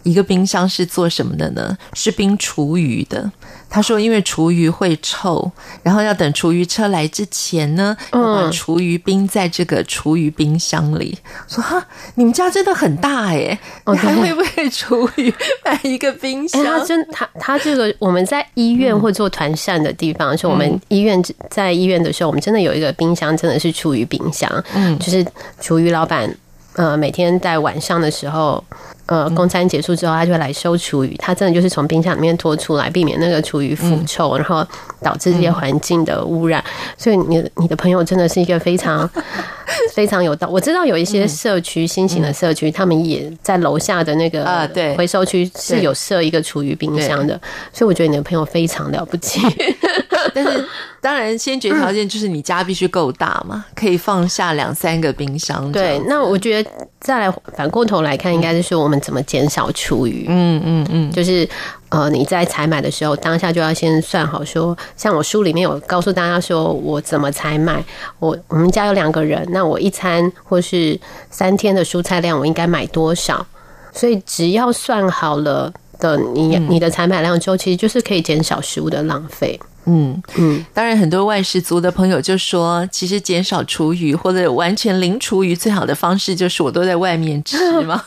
[0.04, 1.78] 一个冰箱是做什么的呢？
[1.93, 3.32] 是冰厨余的。
[3.72, 5.52] 他说：“因为厨余会臭，
[5.84, 11.16] 然后要等厨余车来之前呢，要把厨余冰在这个厨余冰箱里。”
[11.47, 11.86] 说：“哈，
[12.16, 15.32] 你们家真的很大哎，你还会为厨余
[15.64, 24.52] 买一个冰箱？”他真他他这个我们在医院或做团膳的地方，说我们医院在医院的时候，我们真的有一个冰箱，真的是厨余冰箱。
[24.74, 25.24] 嗯，就是
[25.62, 26.36] 厨余老板
[26.74, 28.63] 呃每天在晚上的时候。
[29.09, 31.17] 呃，公餐结束之后，他就会来收厨余。
[31.17, 34.63] 他真的就是从冰箱里面拖出来，避免那个厨余腐臭，然后
[35.01, 36.63] 导致这些环境的污染。
[36.95, 39.09] 所以，你你的朋友真的是一个非常
[39.95, 40.47] 非常有道。
[40.47, 47.34] 我知道有一些社区新型的社区，他们也在楼下的那个啊，对，回收区是有设一个厨余冰箱的。
[47.74, 49.41] 所以，我觉得你的朋友非常了不起。
[50.44, 50.66] 但是，
[51.02, 55.72] 当然，先决条件就是你家必须够大嘛， 可以放下两三个冰箱。
[55.72, 56.70] 对，那我觉得
[57.00, 60.26] 再来反过头来看，应该是说我们怎么减少厨余。
[60.28, 61.48] 嗯嗯嗯，就是
[61.90, 67.84] 呃，你在采买的时候，当下就要先算好，说像我书里面有告诉大家，说我怎么采买。
[68.20, 73.46] 我我们家有两个人，那我一餐或是三天的蔬菜量，我应该买多少？
[73.92, 79.60] 所以只要算好了的，你你的采买量之后，其实就是可以减少食物的浪费。
[79.90, 88.04] 嗯嗯，当然，很多外食族的朋友就说，其实减少厨余或者完全零厨余，最好的方式就是我都在外面吃嘛。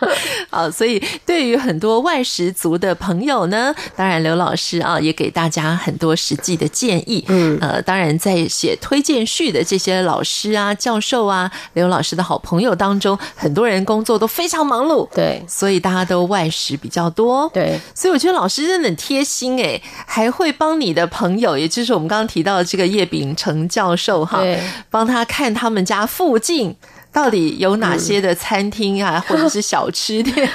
[0.48, 7.24] 好，所以对于很多外食族的朋友呢，当然刘老师啊也给大家很多实际的建议。
[7.28, 17.50] 嗯，呃，当然在写推荐序的这些老师啊、教授啊，刘老师的好朋友当中，很多人工作都非常忙碌，对，所以大家都外食比较多。
[17.52, 24.40] 对，所以我觉得老师真的很贴心诶，还会帮你的朋友朋友，也就是我们刚刚提到的这个叶秉成教授哈，
[24.88, 26.74] 帮他看他们家附近
[27.12, 30.48] 到底有哪些的餐厅啊， 或者是小吃店，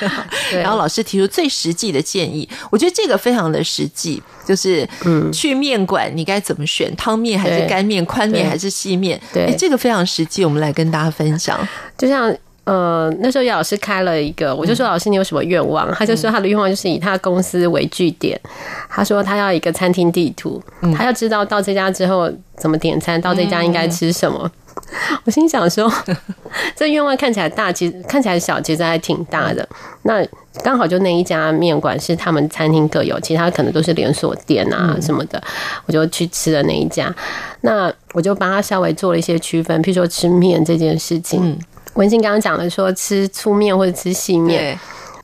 [0.53, 4.88] 然后老师提出最实际的建议，我觉得这个非常的实际，就是
[5.34, 11.67] 去面馆你该怎么选，汤面还是干面，宽面还是细面，对，这个非常实际，我们来跟大家分享，
[11.97, 12.34] 就像。
[12.64, 15.89] 呃，那时候叶老师开了一个，我就说老师你有什么愿望？
[15.89, 18.39] 嗯、他就说他的愿望就是以他公司为据点，
[18.88, 24.39] 他说他要一个餐厅地图，嗯、他要知道到这家之后怎么点餐，到这家应该吃什么。
[24.43, 25.91] 嗯、我心想说，
[26.78, 29.68] 这愿望看起来大，其实看起来小，其实还挺大的。
[30.03, 30.24] 那
[30.64, 35.43] 刚好就那一家面馆是他们餐厅各有，其他可能都是连锁店啊什么的，嗯、
[35.88, 37.14] 我就去吃了那一家。
[37.62, 41.57] 那我就帮他稍微做了一些区分，譬如说吃面这件事情。
[41.94, 44.80] 嗯文静刚刚讲的说吃粗面或者吃细面，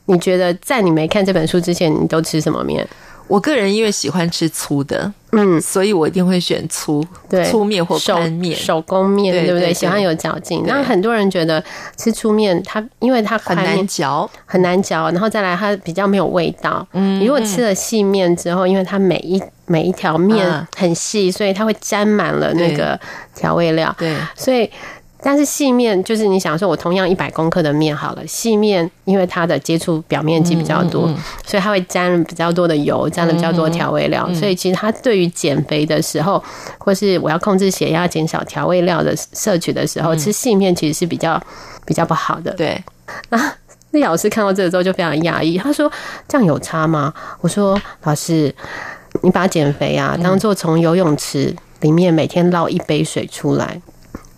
[0.06, 2.86] 你觉得在你没看这本书之前，你都吃什么面？
[3.30, 9.74] 我个人因为喜欢吃粗的，嗯，所以我一定会选粗，对，粗面或干面、手工面，对不对？
[9.74, 10.64] 喜欢有嚼劲。
[10.66, 11.62] 那很多人觉得
[11.98, 16.86] 吃粗面，它因为它很难嚼，很难嚼，然后再来它比较没有味道。
[16.94, 22.98] 嗯，如果吃了细面之后，因为它每一每一条面很细，所以它会沾满了那个
[23.36, 24.70] 调味料，对，所以。
[25.28, 36.42] 但是细面就是你想说，我同样一百公克的面好了，细面因为它的接触表面积比较多，嗯嗯嗯、所以它会沾比较多的油，沾了比较多调味料，所以其实它对于减肥的时候，
[36.78, 41.38] 或是我要控制血压、减少调味料的摄取的时候，嗯、吃细面其实是比较
[41.86, 42.54] 比较不好的。
[42.54, 42.82] 对，
[43.28, 43.54] 那
[43.92, 45.92] 那老师看到这个之后就非常讶异，他说
[46.26, 48.56] ：“这样有差吗？”我说：“老师，
[49.22, 53.82] 你把减肥啊当做从游泳池里面每天捞一杯水出来。”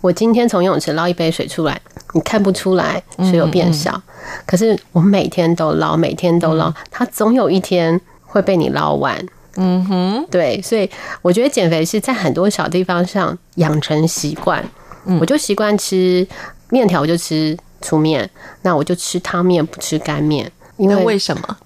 [0.02, 1.80] 我今天从游泳池捞一杯水出来，
[2.14, 9.24] 你看不出来水有变少，嗯嗯、可是我每天都捞，每天都捞，它总有一天会被你捞完。
[9.58, 10.90] 嗯哼，对，所以
[11.22, 14.64] 我觉得减肥是在很多小地方上养成习惯。
[15.06, 16.26] 嗯、我就习惯吃
[16.70, 18.30] 面条，我就吃粗面，
[18.62, 20.50] 那我就吃汤面，不吃干面。
[20.78, 21.58] 因为为什么？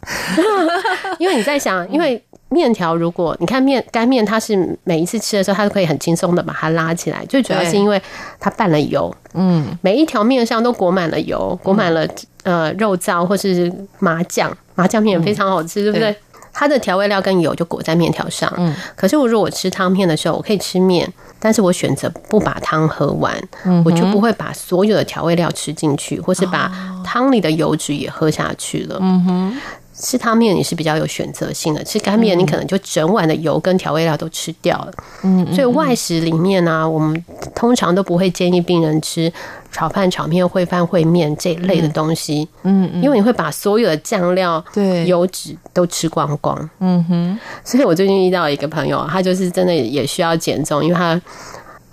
[1.20, 2.20] 因为你在想，因为
[2.54, 7.26] 面条，如果你看面干面，它是每一次吃的时候，它都可以很轻松的把它拉起来。
[7.26, 8.02] 最主要是因为
[8.40, 12.08] 它拌了油，嗯，每一条面上都裹满了油，裹满了
[12.44, 16.16] 呃肉燥或是麻酱，麻酱面也非常好吃，对不对？
[16.56, 18.54] 它的调味料跟油就裹在面条上。
[18.58, 23.36] 嗯，可是我如果吃汤面的时候，我可以吃面，但是我选择不把汤喝完，
[23.84, 26.72] 我就不会把所有的调味料吃进去，或是把
[27.04, 29.00] 汤里的油脂也喝下去了。
[29.02, 29.58] 嗯哼。
[29.94, 34.92] 吃汤面你是比较有选择性的，吃干面你可能就整碗的油跟调味料都吃掉了。
[35.24, 37.24] 嗯，所以外食里面呢、啊，我们
[37.56, 39.32] 通常都不会建议病人吃
[39.72, 42.48] 炒饭、炒面、烩饭、烩面这一类的东西。
[42.64, 46.70] 嗯嗯，因为你会把所有的酱料、对油脂都吃光光。
[46.80, 51.22] 嗯哼，所以我最近遇到一个朋友，他就是真的也需要减重，因为他。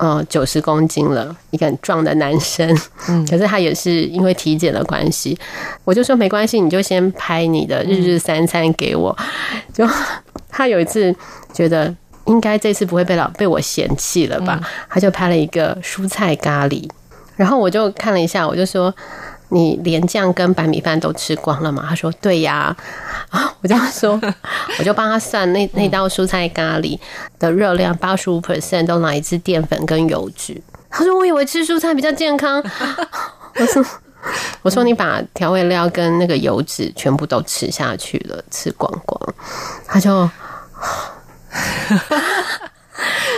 [0.01, 2.66] 呃，九十公斤了，一个很壮的男生。
[3.09, 5.38] 嗯， 可是他也是因为体检的关系，
[5.84, 9.14] 我就说没关系，你就先拍你的日日三餐给我。
[9.74, 9.86] 就
[10.48, 11.14] 他有一次
[11.53, 11.94] 觉得
[12.24, 16.88] 应该这次不会被老被我嫌弃了吧，他就拍了一个蔬菜咖喱，
[17.36, 18.94] 然后我就看了一下，我就说。
[19.53, 21.84] 你连酱跟白米饭都吃光了吗？
[21.88, 22.74] 他说对呀，
[23.30, 24.20] 啊， 我这样说，
[24.78, 26.98] 我就帮他算那那道蔬菜咖喱
[27.38, 30.61] 的热量八十五 percent 都来自淀粉跟油脂。
[30.88, 32.62] 他说我以为吃蔬菜比较健康，
[33.57, 33.84] 我说
[34.62, 39.34] 我说你把调味料跟那个油脂全部都吃下去了，吃光光，
[39.86, 40.28] 他就，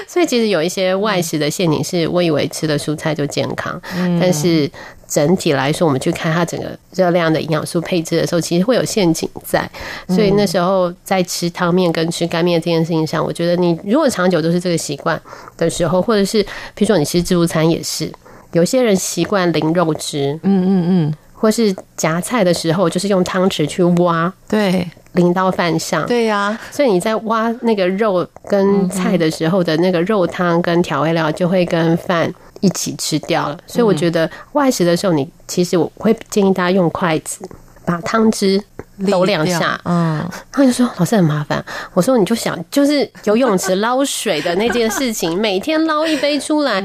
[0.06, 3.80] 所以其实有一些外食的陷阱，是我以为吃的蔬菜就健康，
[4.20, 4.70] 但是。
[5.12, 9.70] 整体来说，我们去看它整个热量的营养素配置的时候，其实会有陷阱在。
[10.08, 15.20] 所以那时候在吃汤面跟吃干面这件事情上，我觉得你如果长久都是这个习惯
[15.58, 16.42] 的时候，或者是
[16.74, 18.10] 比如说你吃自助餐也是，
[18.52, 26.58] 有些人习惯淋肉汁，嗯嗯嗯，或是夹菜的时候就是用汤匙去挖，对，淋到饭上，对呀。
[26.70, 32.32] 所以你在挖那个肉跟菜的时候的那个肉汤跟调味料就会跟饭。
[32.62, 37.46] 一起吃掉了，所以我觉得外食的时候，你其实我会建议大家用筷子
[37.84, 38.62] 把汤汁
[39.10, 39.78] 抖两下。
[39.84, 46.82] 嗯，他就说老师很麻烦，我说你就想就是游泳池捞水的那件事情，每天捞一杯出来，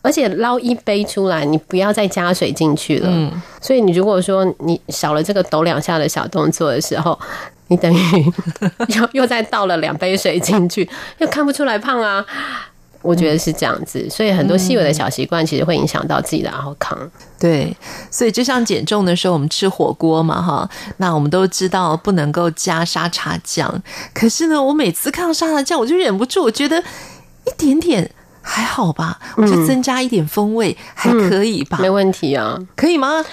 [0.00, 3.08] 而且捞一杯出来，你不要再加水进去了。
[3.10, 7.18] 嗯，所以你如果说你少了这个抖两下的小动作的时候，
[7.66, 8.32] 你等于
[8.98, 12.24] 又又再倒了两杯水进去，又看不出来胖啊。
[13.02, 17.10] 我觉得是这样子，所以很多细微的小习惯其实会影响到自己的健康。
[17.38, 17.74] 对，
[18.10, 23.82] 所以就像减重的时候，我们吃火锅嘛，哈，那我们都知道不能够加沙茶酱。
[24.12, 26.78] 可是呢，我每次看到沙茶酱，我就忍不住，我觉得
[27.46, 28.10] 一点点
[28.42, 33.24] 还好吧，我就增加一点风味还可以吧，没问题啊，可以吗？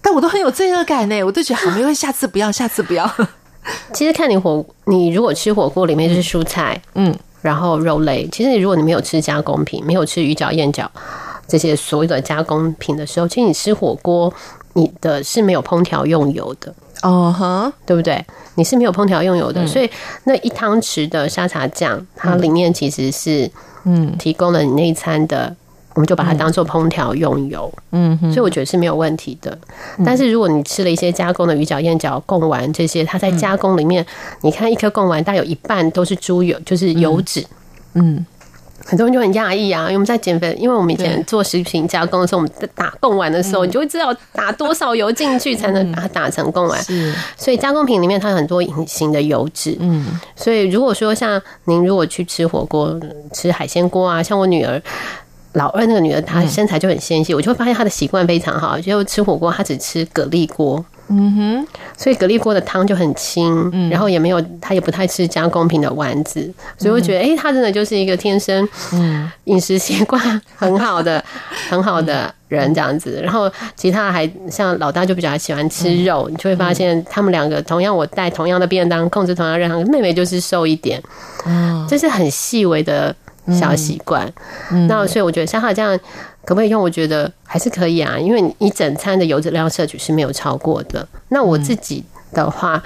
[0.00, 3.10] 但我都很有罪恶感呢，我都觉得好，没关系，下次不要，下次不要。
[3.92, 7.14] 其实看你火，你如果吃火锅里面就是蔬菜，嗯。
[7.44, 10.86] 然后肉类，其实如果你没有吃加工品，没有吃鱼饺、燕饺
[11.46, 14.32] 这些所有的加工品的时候，其实你吃火锅，
[14.72, 18.24] 你的是没有烹调用油的哦，哈，对不对？
[18.54, 19.90] 你是没有烹调用油的，所以
[20.24, 23.50] 那一汤匙的沙茶酱，它里面其实是
[23.84, 25.54] 嗯提供了你那一餐的。
[25.94, 29.56] 我们就把它当做烹调用油，嗯，所以我觉得是没有问题的。
[30.04, 34.04] 但是如果你吃了一些加工的鱼饺、燕饺、贡丸这些，它在加工里面，
[34.40, 37.46] 你看一颗贡丸大概有一半都是猪油，就是油脂，
[37.92, 38.26] 嗯，
[38.84, 39.82] 很多人就很讶异啊。
[39.82, 46.82] 因为我们在减肥，因为我们以前做食品加工的时候，我们在打贡丸的时候，你就会知道打多少油进去才能把它打成贡丸。
[46.82, 52.98] 是，所以加工品里面它有很多隐形的油脂，嗯，所以如果说像您如果去吃火锅、
[53.32, 54.82] 吃海鲜锅啊，像我女儿。
[55.54, 70.20] 老二那个女儿，她身材就很纤细，我就会发现她的习惯非常好，就吃火锅她只吃蛤蜊锅，嗯哼，所以蛤蜊锅的汤就很清，然后也没有，她也不太吃加工品的丸子，所以我觉得，哎，她真的就是一个天生，嗯，饮食习惯
[70.56, 71.24] 很好的，
[71.70, 73.20] 很好的人这样子。
[73.22, 81.00] 然后其他还像老大就比较喜欢吃肉，你就会发现他们两个同样我带同样的便当，控制同样热量，妹妹就是瘦一点，
[81.46, 83.14] 嗯，这是很细微的。
[83.52, 84.32] 小习惯，
[84.70, 85.98] 嗯、那所以我觉得像他这样
[86.44, 86.80] 可不可以用？
[86.80, 91.06] 我觉得还是可以啊，因为你整餐的油脂量摄取是没有超过的。
[91.28, 92.82] 那我自己的话，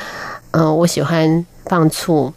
[0.53, 2.33] 嗯、呃，我喜欢放醋、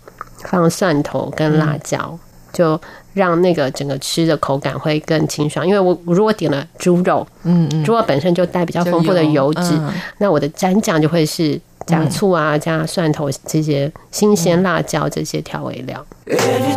[0.46, 2.20] 放蒜头跟辣椒，嗯、
[2.54, 2.82] 就
[3.14, 5.66] 让那个整个吃的口感会更清爽。
[5.68, 16.06] 因为我如果点了猪肉，嗯嗯，猪肉本身就带比较丰富的油脂，嗯、那我的蘸酱就会是加醋啊、加蒜头这些新鲜辣椒这些调味料。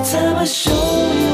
[0.02, 1.33] 做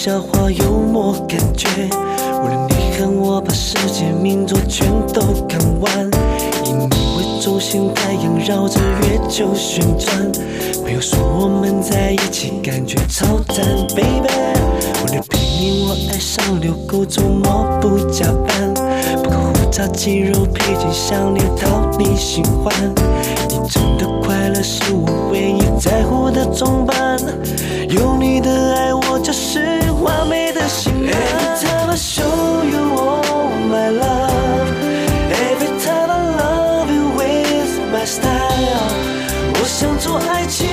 [0.00, 1.66] 笑话幽默感觉。
[2.40, 5.90] 无论你和我把世界名作全都看完，
[6.64, 6.84] 以你
[7.16, 10.30] 为中心，太阳绕着月球旋转。
[10.84, 14.28] 朋友说我们在一起感觉超赞，baby。
[15.04, 18.72] 为了陪你，我爱上遛狗，周末不加班。
[19.24, 22.72] 不过胡渣、肌肉、配件、项链，讨你喜欢。
[23.48, 27.18] 你真的快乐是我唯一在乎的装扮。
[27.90, 31.13] 有你的爱，我就是完美的新娘。
[31.13, 34.67] Every time I show you all my love,
[35.31, 38.91] every time I love you with my style，
[39.59, 40.66] 我想做爱情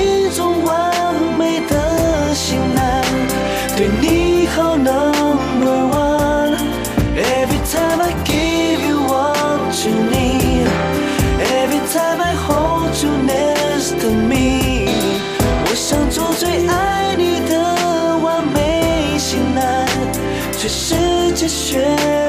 [21.48, 22.25] 雪。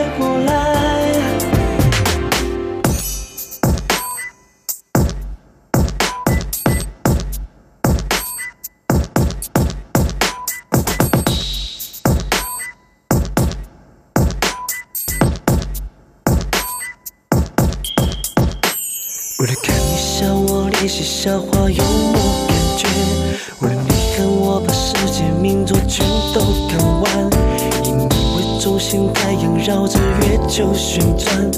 [30.57, 31.51] 就旋转。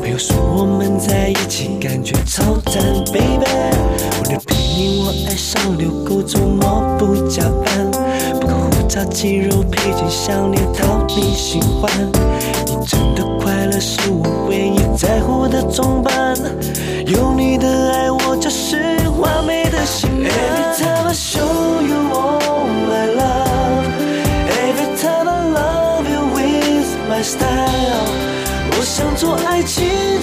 [0.00, 3.44] 朋友说我们在一起感觉超赞，baby。
[4.22, 7.90] 为了陪你，我爱上遛狗，周末不加班。
[8.40, 11.90] 不过胡渣、肌肉、配件、项链，讨你喜欢。
[12.64, 16.36] 你真的快乐是我唯一在乎的装扮。
[17.08, 18.76] 有你的爱，我就是
[19.18, 20.53] 完美的型男。
[28.94, 30.13] 想做爱情。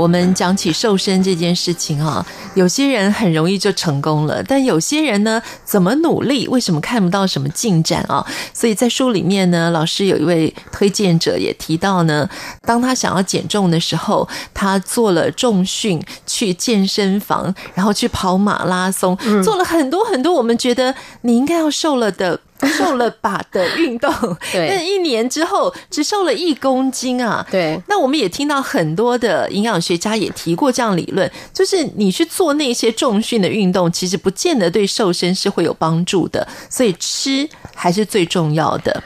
[0.00, 2.24] 我们讲起瘦身这件事情啊，
[2.54, 8.26] 有些人很容易就成功了，但有些人呢，怎么努力，为什么看不到什么进展啊？
[8.54, 12.26] 所以在书里面呢，老师有一位推荐者也提到呢，
[12.62, 22.40] 当他想要减重的时候，他做了重训，去健身房，然后去跑马拉松，做了很多很多，我们觉得你应该要瘦了的。
[22.68, 24.12] 瘦了吧的运动，
[24.52, 27.46] 对，但一年之后只瘦了一公斤啊。
[27.50, 39.02] 对，那我们也听到很多的营养学家也提过这样理论，就是你去做那些重训的运动，其实不见得对瘦身是会有帮助的，所以吃还是最重要的。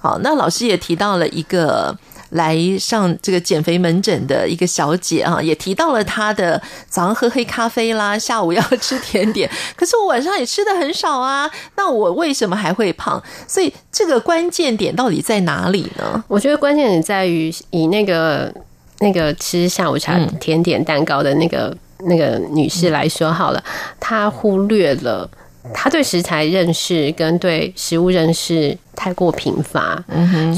[0.00, 1.96] 好，那老师也提到了一个。
[2.30, 13.22] 来上这个减肥门诊的一个小姐啊， 也提到了她的早上喝黑咖啡啦，下午要吃甜点， 可是我晚上也吃的很少啊，那我为什么还会胖？
[13.46, 16.22] 所以这个关键点到底在哪里呢？
[16.28, 18.52] 我觉得关键点在于以那个
[19.00, 23.64] 那个吃下午茶甜点蛋糕的那个、嗯、那个女士来说好了，
[23.98, 25.28] 她忽略了。
[25.72, 30.02] 他对食材认识跟对食物认识太过贫乏，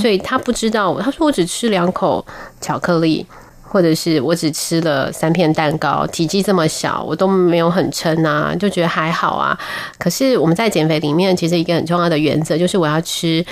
[0.00, 0.98] 所以他不知道。
[1.00, 2.24] 他说我只吃两口
[2.60, 3.26] 巧克力，
[3.62, 9.58] 或者是我只吃了三片蛋糕，体积这么小，我都没有很撑啊，就觉得还好啊。
[9.98, 13.44] 可是我们在减肥里面，其实一个很重要的原则就是我要吃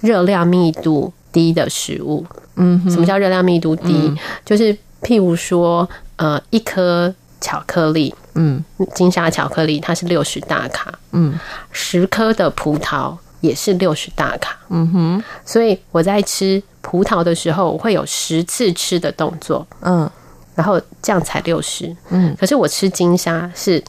[0.00, 2.24] 热量密度低的食物。
[2.56, 3.92] 嗯，什么叫热量密度低？
[3.92, 7.12] 嗯、就是譬如说，呃，一颗
[7.42, 8.64] 巧克力，嗯，
[8.94, 11.38] 金沙巧克力，它是六十大卡，嗯，
[11.70, 16.62] 十颗的葡萄也是六十大卡，嗯哼，所以我在吃。
[16.84, 20.10] 葡萄的时候，我会有十次吃的动作，嗯，
[20.56, 22.36] 然后这样才六十，嗯。
[22.36, 23.80] 可是我吃金沙是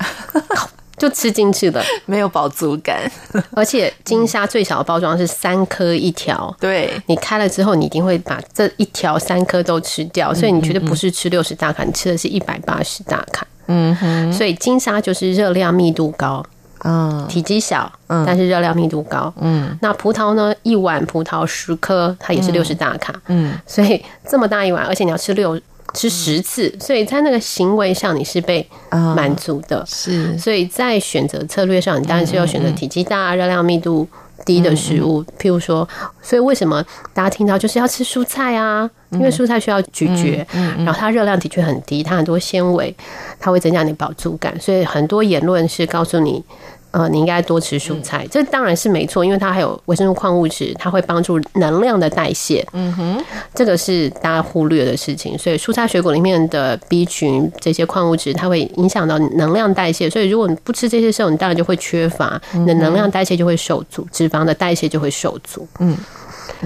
[1.04, 3.12] 就吃进去了， 没有饱足感。
[3.51, 14.32] 而且金沙最小的包装是三颗一条，对，你开了之后，你一定会把这一条三颗都吃掉，所以你绝对不是吃六十大卡，你吃的是一百八十大卡，嗯哼。
[14.32, 16.41] 所以金沙就是热量密度高。
[16.86, 20.54] 嗯，体积小，嗯，但是热量密度高，嗯，那葡萄呢？
[20.64, 25.58] 一碗葡萄十颗，它也是六十大卡，嗯，所以这么大一碗，而且你要吃六
[25.94, 34.08] 吃十次，所以在那个行为上你是被满足的，是，所以在选择策略上，你当然是要选择体积大、热量密度
[34.46, 35.88] 低的食物，譬如说，
[36.22, 36.84] 所以为什么
[37.14, 38.89] 大家听到就是要吃蔬菜啊？
[39.12, 40.44] 因为蔬菜需要咀嚼，
[40.78, 42.94] 然后它热量的确很低，它很多纤维，
[43.39, 46.44] 它会增加你饱足感，所以很多言论是告诉你。
[46.94, 52.64] 呃，你应该多吃蔬菜，这当然是没错，因为它还有维生素、矿物质，它会帮助能量的代谢。
[52.72, 53.26] 嗯哼，
[53.56, 55.36] 这个是大家忽略的事情。
[55.36, 60.08] 所以蔬菜水果里面的 B 群这些矿物质，它会影响到能量代谢。
[60.08, 65.68] 所以如果你不吃这些时候，你当然就会缺乏，你的能量代谢就会受阻，脂肪的代谢就会受阻。
[65.80, 65.98] 嗯，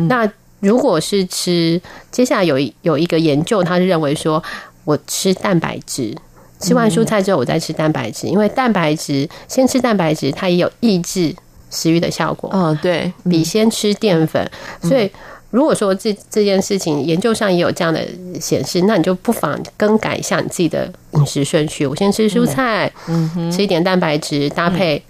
[0.10, 4.44] 那如果是吃，接下来有一有一个研究，他是认为说
[4.84, 6.14] 我吃蛋白质。
[6.60, 11.36] 吃完蔬菜之后，我再吃蛋白质，因为蛋白质先吃蛋白质，它也有抑制
[11.70, 12.50] 食欲的效果。
[12.54, 14.50] 嗯，对，比先吃淀粉。
[14.82, 15.10] 所以，
[15.52, 18.02] 如果说这这件事情研究上也有这样的
[18.40, 21.86] 显示，那你就不妨更改一下你自己的饮食顺序。
[21.86, 25.04] 我先吃蔬菜，嗯，吃一点蛋白质，搭配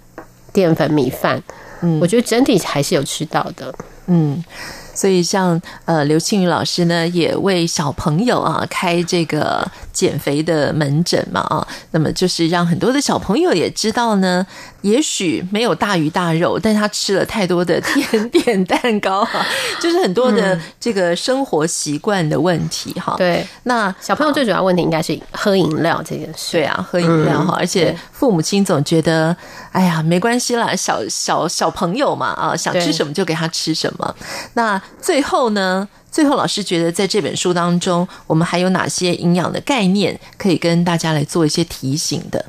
[0.52, 1.42] 淀粉米饭。
[1.80, 3.74] 嗯，我觉得整体还是有吃到的。
[4.06, 4.44] 嗯。
[4.98, 14.44] 所以像呃刘庆宇老师呢，也为小朋友啊开这个减肥的门诊嘛啊，那么就是让很多的小朋友也知道呢，
[14.82, 19.46] 也许没有大鱼大肉，但他吃了太多的甜 点蛋糕哈，
[19.80, 23.14] 就是很多的这个生活习惯的问题哈。
[23.16, 26.58] 对，那小朋友最主要问题应该是喝饮料这件事。
[26.58, 29.36] 对啊，喝饮料哈，而且父母亲总觉得，
[29.70, 34.12] 哎呀，没关系啦，小小小朋友嘛啊，想吃什么就给他吃什么，
[34.54, 34.82] 那。
[35.00, 42.44] 最后呢，最后老师觉得在这本书当中，我们还有哪些营养的概念可以跟大家来做一些提醒的？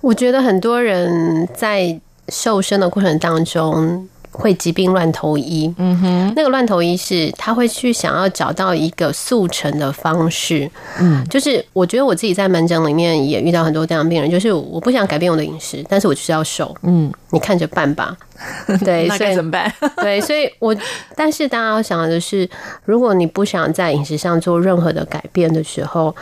[0.00, 4.08] 我觉得很多人在瘦身的过程当中。
[4.32, 10.68] 会疾病乱投医，嗯哼，那个乱投医是他会去想要找到一个速成的方式，
[10.98, 18.16] 嗯，就是我觉得我自己在门诊里面也遇到很多这样的病人，就是我不想改变我的饮食，但是我就是要瘦，嗯，你看着办吧，
[18.82, 19.72] 对，那该怎么办？
[20.02, 20.74] 对，所以我
[21.14, 22.48] 但是大家要想的是，
[22.86, 26.14] 如果你不想在饮食上做任何的改变的时候。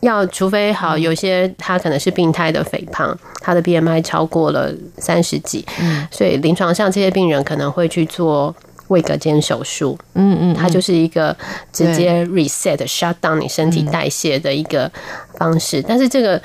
[0.00, 8.54] 要除非好，有些他可能是病态的肥胖，他的 BMI 超过了三十几，嗯，所以临床上这些病人可能会去做
[8.88, 11.34] 胃隔间手术，嗯嗯，它就是一个
[11.72, 14.90] 直接 reset shut down 你身体代谢的一个
[15.38, 15.82] 方式。
[15.82, 16.40] 但是这个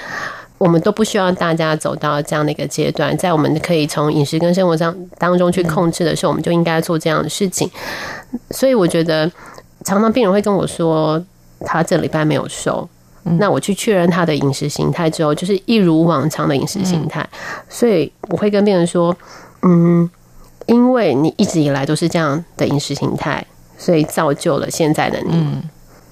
[0.57, 7.69] 我们都不需要大家走到这样的一个阶段，在我们可以从饮食跟生活上当中去控制的时候，我们就应该做这样的事情。
[8.51, 9.29] 所以我觉得
[9.83, 11.21] 常常病人会跟我说，
[11.65, 12.87] 他这礼拜没有瘦。
[13.23, 17.27] 那我去确认他的饮食形态之后，就是一如往常的饮食形态。
[17.69, 19.15] 所以我会跟病人说，
[19.61, 20.09] 嗯，
[20.65, 23.45] 因为你一直以来都是这样的饮食形态，
[23.77, 25.61] 所以造就了现在的你。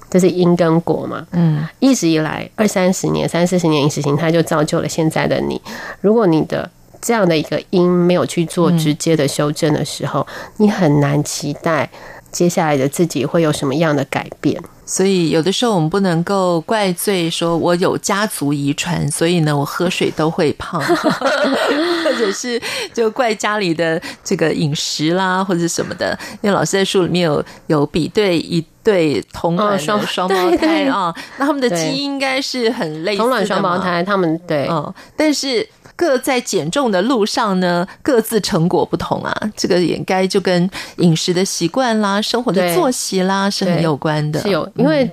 [0.08, 1.26] 这是因跟果嘛。
[1.32, 5.60] 嗯，一直以来二三十年、三四十年饮食形态就造就了现在的你。
[6.00, 6.68] 如果你的
[7.00, 11.88] 这样的一个因没有去做直接的修正的时候，你很难期待
[12.32, 14.60] 接下来的自己会有什么样的改变。
[14.90, 22.60] 所以有的时候我们不能够怪罪说我有家族遗传，所以呢我喝水都会胖， 或者是
[22.92, 26.18] 就怪家里的这个饮食啦或者什么的。
[26.42, 33.22] 因为老师在书里面有有比对一对同卵双双胞胎啊，那他们的基因应该是很类似的。
[33.22, 35.64] 同卵双胞胎，他们对，嗯，但是。
[36.00, 39.30] 各在减重的路上呢，各自成果不同啊。
[39.54, 44.40] 这个也应该就跟饮食的习惯啦、生活的作息啦是很有关的。
[44.40, 45.06] 是有，因为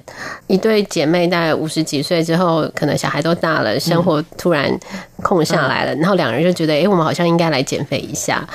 [0.47, 4.71] 一对姐妹大概五十几岁之后，可能小孩都大了，生活突然
[5.21, 8.47] 空下来了，然后两人就觉得，哎，我们好像应该来减肥一下。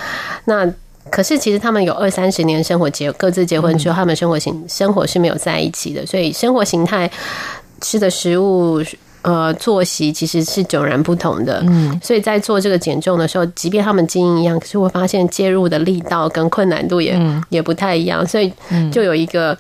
[0.47, 0.67] 那
[1.11, 7.11] 可是其实他们有二三十年生活结，各自结婚之后，他们生活形生活是没有在一起的，所以生活形态。
[7.83, 8.81] 吃的食物。
[9.23, 18.53] 呃，作息其实是迥然不同的，嗯，所以在做这个减重的时候，即便他们基因一样，可是我发现介入的力道跟困难度也、嗯、也不太一样，所以
[18.91, 19.57] 就有一个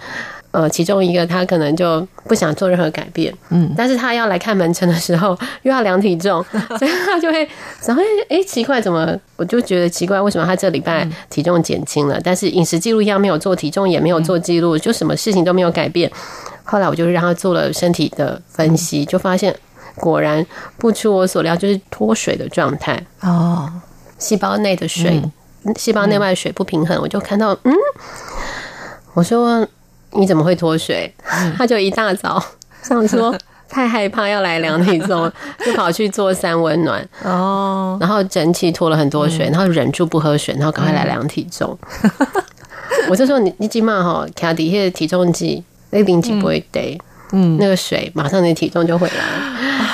[0.52, 6.44] 呃，其中一个他可能就不想做任何改变，嗯，但是他要来看门诊的时候 又要量体重，
[6.78, 7.48] 所以他就会
[7.86, 16.10] 然后哎奇怪，怎么我就觉得奇怪，为什么他这礼拜体重减轻了，但是饮食记录一样没有做，体重也没有做记录，就什么事情都没有改变。
[16.64, 19.54] 后来我就让他做了身体的分析，就发现
[19.96, 20.44] 果然
[20.76, 23.02] 不出我所料，就是脱水的状态。
[23.22, 23.68] 哦，
[24.18, 25.20] 细胞内的水，
[25.76, 27.00] 细胞内外水不平衡。
[27.00, 27.74] 我就看到，嗯，
[29.14, 29.66] 我说
[30.12, 31.12] 你怎么会脱水？
[31.56, 32.42] 他就一大早
[32.82, 33.36] 上说
[33.68, 35.30] 太害怕要来量体重，
[35.64, 37.06] 就跑去做三温暖。
[37.24, 41.78] 哦，然后整体脱了很多水，然后忍住不喝水，然后赶快来量体重。
[43.08, 45.64] 我就说你你起码哈卡底下体重计。
[45.94, 46.98] 那个零几不会得，
[47.32, 49.86] 嗯，那个水马上你体重就回来了，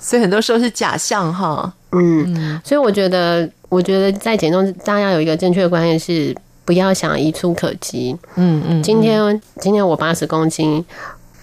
[0.00, 6.34] 所以很多时候是假象哈，嗯，所以我觉得，我觉得在减重，大家有一个正确的观念是，
[6.68, 10.84] 不要想一触可及，嗯嗯，今天今天我八十公斤。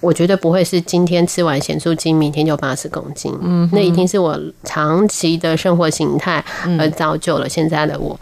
[0.02, 3.34] 我绝对不会是今天吃完咸酥鸡，明天就八十公斤。
[3.42, 6.46] 嗯，那一定是我长期的生活形态
[6.78, 8.16] 而造就了现在的我。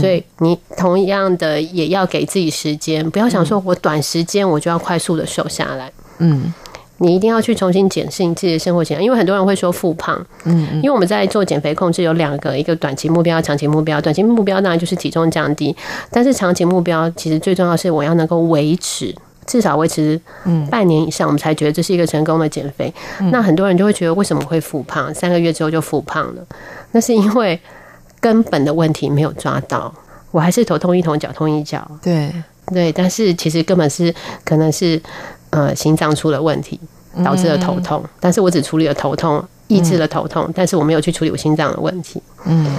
[0.00, 5.92] 所以你同样的也要给自己时间，不要想说我短时间我就要快速的瘦下来。
[6.18, 6.52] 嗯，
[6.98, 10.24] 你一定要去重新检视你自己的生活形态，因为很多人会说复胖。
[10.44, 14.00] 嗯，因为我们在做减肥控制有两个，一个短期目标，长期目标。
[14.00, 15.74] 短期目标当然就是体重降低，
[16.10, 19.14] 但是长期目标其实最重要是我要能够维持。
[19.46, 20.20] 至少维持
[20.70, 22.92] 半年以上，我们才觉得这是一个成功的减肥。
[23.32, 25.14] 那很多人就会觉得，为什么会复胖？
[25.14, 26.46] 三个月之后就复胖了？
[26.92, 27.58] 那是因为
[28.20, 29.90] 根本的问题没有抓到。
[30.32, 31.90] 我还是头痛一头，脚痛一脚。
[32.02, 32.30] 对
[32.66, 35.00] 对，但是其实根本是可能是
[35.50, 36.78] 呃心脏出了问题，
[37.24, 38.04] 导致了头痛。
[38.20, 42.22] 但是我只处理了头痛，抑制了头痛，但是我没有去处理我心脏的问题。
[42.44, 42.76] 嗯，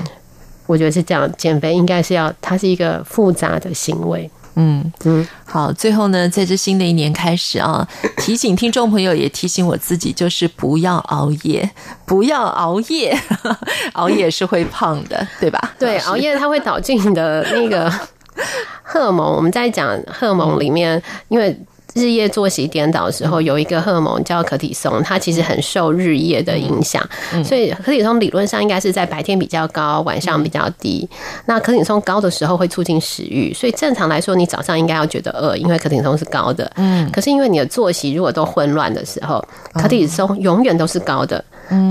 [0.66, 4.30] 我觉得是这样，减肥应该是要，它是一个复杂的行为。
[4.56, 11.70] 嗯嗯，好，最后呢，在这新的一年开始啊， 提醒听众朋友，也提醒我自己，就是不要熬夜，
[12.06, 13.18] 不要熬夜，
[13.94, 15.74] 熬夜是会胖的，对吧？
[15.80, 17.90] 对，熬夜它会导致你的那个
[18.84, 19.34] 荷尔蒙。
[19.34, 21.58] 我们在讲荷尔蒙里面，因为。
[21.96, 27.04] 日夜作息颠倒的时候，有一个荷尔蒙叫可体松，它其实很受日夜的影响，
[27.44, 31.08] 所以可体松理论上应该是在白天比较高，晚上比较低。
[31.46, 36.72] 那可体松高的时候会促进食欲，所以正常来说，你早上应该要觉得饿，因为可体松是高的。
[36.76, 41.44] 嗯，可是因为你的作息如果都混乱的时候，可体松永远都是高的，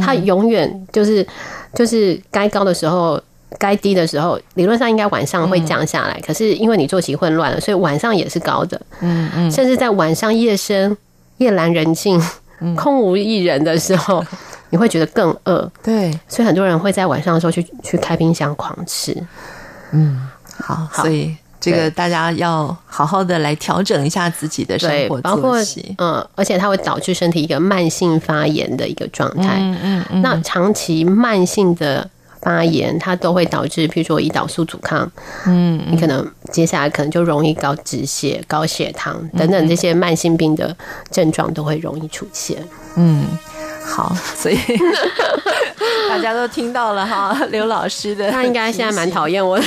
[0.04, 1.26] 它永远就是
[1.74, 3.20] 就是该高的时候。
[3.58, 6.14] 该低的时候，理论上应该晚上会降下来。
[6.14, 8.80] 嗯、可是因为你作息混乱了，所以晚上也是高的。
[9.00, 10.94] 嗯嗯，甚至在晚上夜深、
[11.38, 12.20] 夜阑人静、
[12.76, 14.22] 空无一人的时候，
[14.68, 15.70] 你会觉得更饿。
[15.82, 19.16] 对，所以很多人会在晚上的时候去去开冰箱狂吃。
[19.92, 20.28] 嗯，
[20.62, 29.56] 好，好，所以这个大家要好好的来调整一下自己的生活作息，包括嗯，而且它会导致身体一个慢性发炎的一个状态。
[29.58, 32.10] 嗯嗯嗯，那长期慢性的。
[32.42, 35.10] 发炎，它都会导致，譬如说胰岛素阻抗，
[35.46, 40.76] 嗯，你可能接下来可能就容易高脂血、高血糖等等这些慢性病的
[41.10, 42.56] 症状都会容易出现，
[42.96, 43.26] 嗯。
[43.90, 44.58] 好，所以
[46.08, 49.64] 大家都听到了哈， 刘老师的，他应该现在蛮讨厌我的，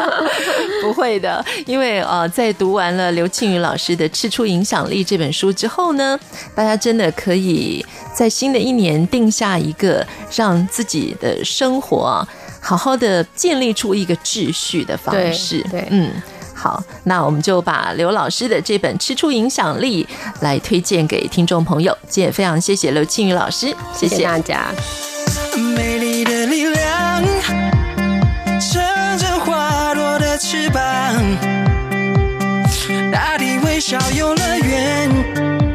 [0.82, 6.18] 不会的，因为呃，在读完了刘庆宇老师的《吃出影响力》这本书之后呢，
[6.54, 12.26] 大家真的可以在新的一年定下一个让自己的生活
[12.60, 16.10] 好好的建立出一个秩序的方式，对，对嗯。
[16.54, 20.04] 好，那我们就把刘老师的这本《吃出影响力》
[20.42, 21.92] 来推荐给听众朋友。
[22.06, 24.66] 今天也非常谢谢刘庆宇老师，谢谢大家。
[25.76, 27.22] 美丽的力量，
[28.60, 28.82] 乘
[29.18, 30.82] 着花朵的翅膀，
[33.10, 35.10] 大地微笑游乐园，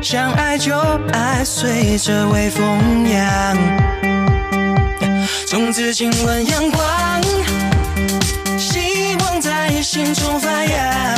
[0.01, 0.77] 想爱就
[1.11, 3.57] 爱，随着微风扬，
[5.47, 7.21] 种子亲吻阳光。
[8.57, 11.15] 希望在心中发芽，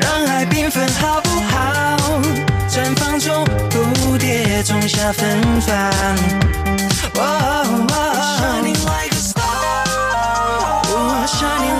[0.00, 2.20] 让爱缤纷好不好？
[2.68, 3.85] 绽放中，蝴
[4.26, 5.70] 蝶种下芬芳。
[7.14, 9.86] Shining like a star，Shining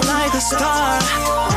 [0.07, 1.55] like a star。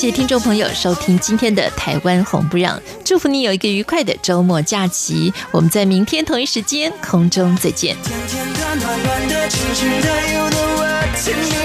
[0.00, 2.74] 谢听众朋友收听今天的《台湾红不让》，
[3.04, 5.30] 祝福你有一个愉快的周末假期。
[5.50, 7.94] 我们在明天同一时间空中再见。
[11.22, 11.59] 甜甜